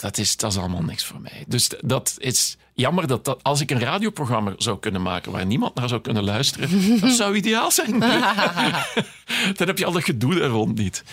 [0.01, 1.43] dat is, dat is allemaal niks voor mij.
[1.47, 5.75] Dus dat is jammer dat, dat als ik een radioprogramma zou kunnen maken waar niemand
[5.75, 7.99] naar zou kunnen luisteren, dat zou ideaal zijn.
[9.57, 11.03] Dan heb je al dat gedoe daar rond niet.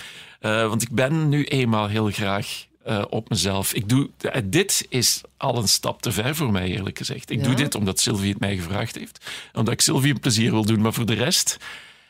[0.40, 3.72] Uh, want ik ben nu eenmaal heel graag uh, op mezelf.
[3.72, 7.30] Ik doe, uh, dit is al een stap te ver voor mij, eerlijk gezegd.
[7.30, 7.44] Ik Ja?
[7.44, 9.24] doe dit omdat Sylvie het mij gevraagd heeft.
[9.52, 11.56] Omdat ik Sylvie een plezier wil doen, maar voor de rest...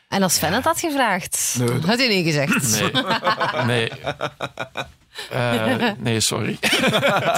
[0.07, 1.79] En als Sven het had gevraagd, Nee.
[1.79, 2.79] had hij niet gezegd.
[2.81, 3.65] Nee.
[3.65, 3.91] nee.
[5.31, 6.57] Eh, nee, sorry.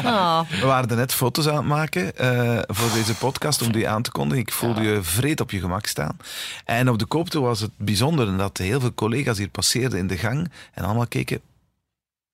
[0.05, 0.39] Oh.
[0.61, 4.01] We waren er net foto's aan het maken eh, voor deze podcast om die aan
[4.01, 4.41] te kondigen.
[4.43, 6.17] Ik voelde je vreed op je gemak staan.
[6.65, 10.17] En op de koopte was het bijzonder dat heel veel collega's hier passeerden in de
[10.17, 11.41] gang en allemaal keken.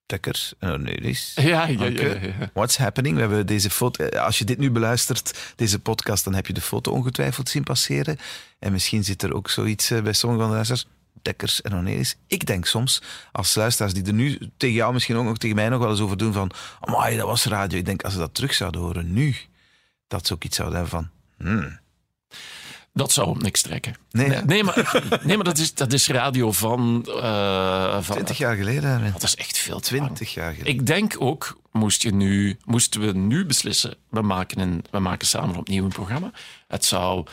[0.06, 1.32] Dekkers en Cornelis.
[1.36, 2.50] Ja, ja, ja, ja, ja.
[2.54, 3.16] What's happening?
[3.16, 4.04] We hebben deze foto.
[4.04, 7.64] eh, Als je dit nu beluistert, deze podcast, dan heb je de foto ongetwijfeld zien
[7.64, 8.18] passeren.
[8.60, 10.88] En misschien zit er ook zoiets eh, bij sommige van de luisteraars.
[11.22, 12.18] Dekkers en Cornelis.
[12.28, 13.02] Ik denk soms,
[13.32, 16.00] als luisteraars die er nu tegen jou misschien ook nog tegen mij nog wel eens
[16.00, 17.78] over doen van amai, dat was radio.
[17.78, 19.36] Ik denk, als ze dat terug zouden horen nu,
[20.08, 21.10] dat ze ook iets zouden hebben van
[21.48, 21.80] hmm,
[22.94, 23.96] Dat zou op niks trekken.
[24.12, 27.06] Nee, nee, maar, nee, maar dat, is, dat is radio van...
[27.22, 29.12] eh, van 20 jaar geleden.
[29.14, 30.06] Dat is echt veel te lang.
[30.06, 30.74] 20 jaar geleden.
[30.74, 35.28] Ik denk ook, moest je nu, moesten we nu beslissen, we maken, een, we maken
[35.28, 36.32] samen opnieuw een programma.
[36.68, 37.26] Het zou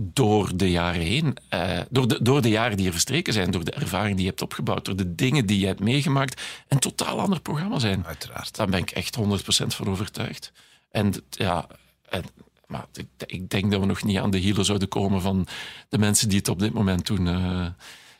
[0.00, 3.64] door de jaren heen, eh, door, de, door de jaren die er verstreken zijn, door
[3.64, 7.20] de ervaring die je hebt opgebouwd, door de dingen die je hebt meegemaakt, een totaal
[7.20, 8.06] ander programma zijn.
[8.06, 8.56] Uiteraard.
[8.56, 9.20] Daar ben ik echt 100%
[9.66, 10.52] van overtuigd.
[10.90, 11.66] En ja,
[12.08, 12.24] en,
[12.66, 15.46] maar ik, ik denk dat we nog niet aan de hielen zouden komen van
[15.88, 17.26] de mensen die het op dit moment doen.
[17.26, 17.66] eh.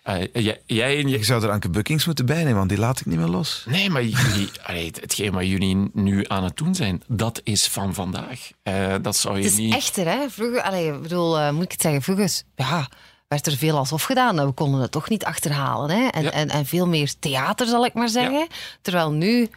[0.07, 3.07] Eh, jij, jij en je, zou er Anke Buckings moeten bijnemen, want die laat ik
[3.07, 3.64] niet meer los.
[3.68, 7.94] Nee, maar jullie, allee, hetgeen wat jullie nu aan het doen zijn, dat is van
[7.94, 8.50] vandaag.
[8.62, 9.74] Eh, dat zou je Het is niet...
[9.74, 10.30] echter, hè?
[10.30, 12.88] Vroeger, allee, ik bedoel, eh, moet ik het zeggen, vroeger ja,
[13.28, 14.46] werd er veel alsof gedaan.
[14.46, 15.90] We konden het toch niet achterhalen.
[15.90, 16.07] Hè?
[16.09, 16.30] En, Ja.
[16.30, 18.46] en, en veel meer theater, zal ik maar zeggen.
[18.82, 19.48] Terwijl nu,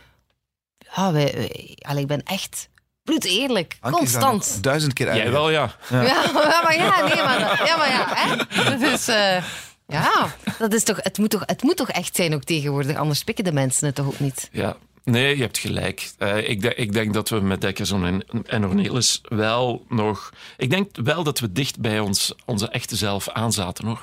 [0.96, 2.70] ja, wij, wij- allee, ik ben echt
[3.80, 4.64] Anke is daar constant.
[4.64, 5.18] duizend keer uit.
[5.18, 5.64] Jij wel, ja.
[5.90, 5.98] Ja,
[6.64, 8.94] maar ja, nee, maar, dat- ja, maar ja, hè?
[8.94, 9.44] Is, eh,
[9.90, 13.24] ja, dat is toch, het, moet toch, het moet toch echt zijn ook tegenwoordig, anders
[13.24, 14.50] pikken de mensen het toch ook niet.
[14.52, 14.78] ja.
[15.04, 16.12] Nee, je hebt gelijk.
[16.18, 20.34] Eh, ik, ik denk dat we met Dekkerson en, en Ornelis wel nog...
[20.58, 24.02] Ik denk wel dat we dicht bij ons, onze echte zelf aanzaten, hoor.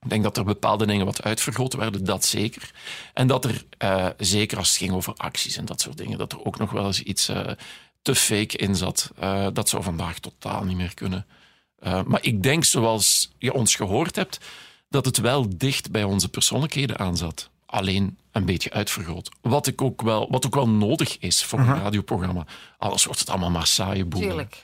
[0.00, 2.70] Ik denk dat er bepaalde dingen wat uitvergroten werden, dat zeker.
[3.14, 6.32] En dat er, eh, zeker als het ging over acties en dat soort dingen, dat
[6.32, 7.46] er ook nog wel eens iets eh,
[8.02, 9.10] te fake in zat.
[9.52, 11.26] Dat zou vandaag totaal niet meer kunnen.
[11.80, 14.38] Maar ik denk, zoals je ons gehoord hebt,
[14.88, 17.48] dat het wel dicht bij onze persoonlijkheden aanzat.
[17.66, 19.30] Alleen een beetje uitvergroot.
[19.40, 22.44] Wat, ik ook wel, wat ook wel nodig is voor een radioprogramma.
[22.78, 24.28] Anders wordt het allemaal maar saaie boeren.
[24.28, 24.56] Tuurlijk.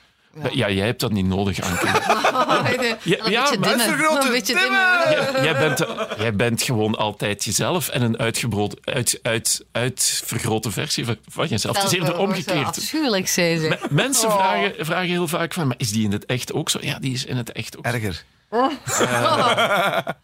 [0.53, 0.71] Ja.
[0.71, 1.87] jij hebt dat niet nodig, Anke.
[1.95, 3.69] Ja, ja, een beetje maar dimmen.
[3.71, 5.45] uitvergroten, Een beetje dimmen.
[5.45, 5.85] Jij, bent,
[6.19, 11.77] jij bent gewoon altijd jezelf en een uitgebrood, uit, uit, uitvergrote versie van, jezelf.
[11.77, 12.67] Het is eerder omgekeerd.
[12.67, 13.69] Afschuwelijk, zei ze.
[13.69, 14.35] Me- Mensen Oh.
[14.37, 16.79] vragen, vragen heel vaak van, maar is die in het echt ook zo?
[16.83, 18.11] Ja, die is in het echt ook zo.
[18.55, 18.79] Erger.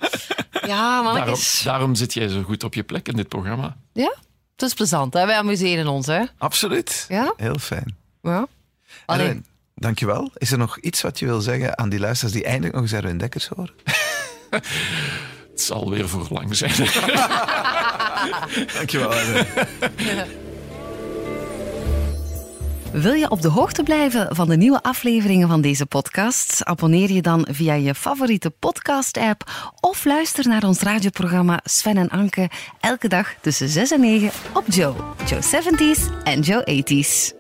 [0.67, 1.63] Ja, Daarom, mannetjes.
[1.65, 3.77] daarom zit jij zo goed op je plek in dit programma.
[3.93, 4.15] Ja,
[4.53, 5.15] het is plezant.
[5.15, 5.27] Hè?
[5.27, 6.23] Wij amuseren ons, hè?
[6.39, 7.05] Absoluut.
[7.09, 7.33] Ja?
[7.37, 7.97] Heel fijn.
[8.23, 8.47] Ja.
[9.07, 10.31] Allee, Erwin, dankjewel.
[10.35, 12.93] Is er nog iets wat je wil zeggen aan die luisteraars die eindelijk nog eens
[12.93, 13.73] Erwin Dekkers horen?
[14.51, 16.73] Het zal weer voor lang zijn.
[18.77, 19.47] Dankjewel, Erwin.
[22.93, 26.65] Wil je op de hoogte blijven van de nieuwe afleveringen van deze podcast?
[26.65, 32.51] Abonneer je dan via je favoriete podcast-app of luister naar ons radioprogramma Sven en Anke
[32.81, 34.95] elke dag tussen 6 en 9 op Joe.
[35.27, 37.40] Joe 70s en Joe 80s.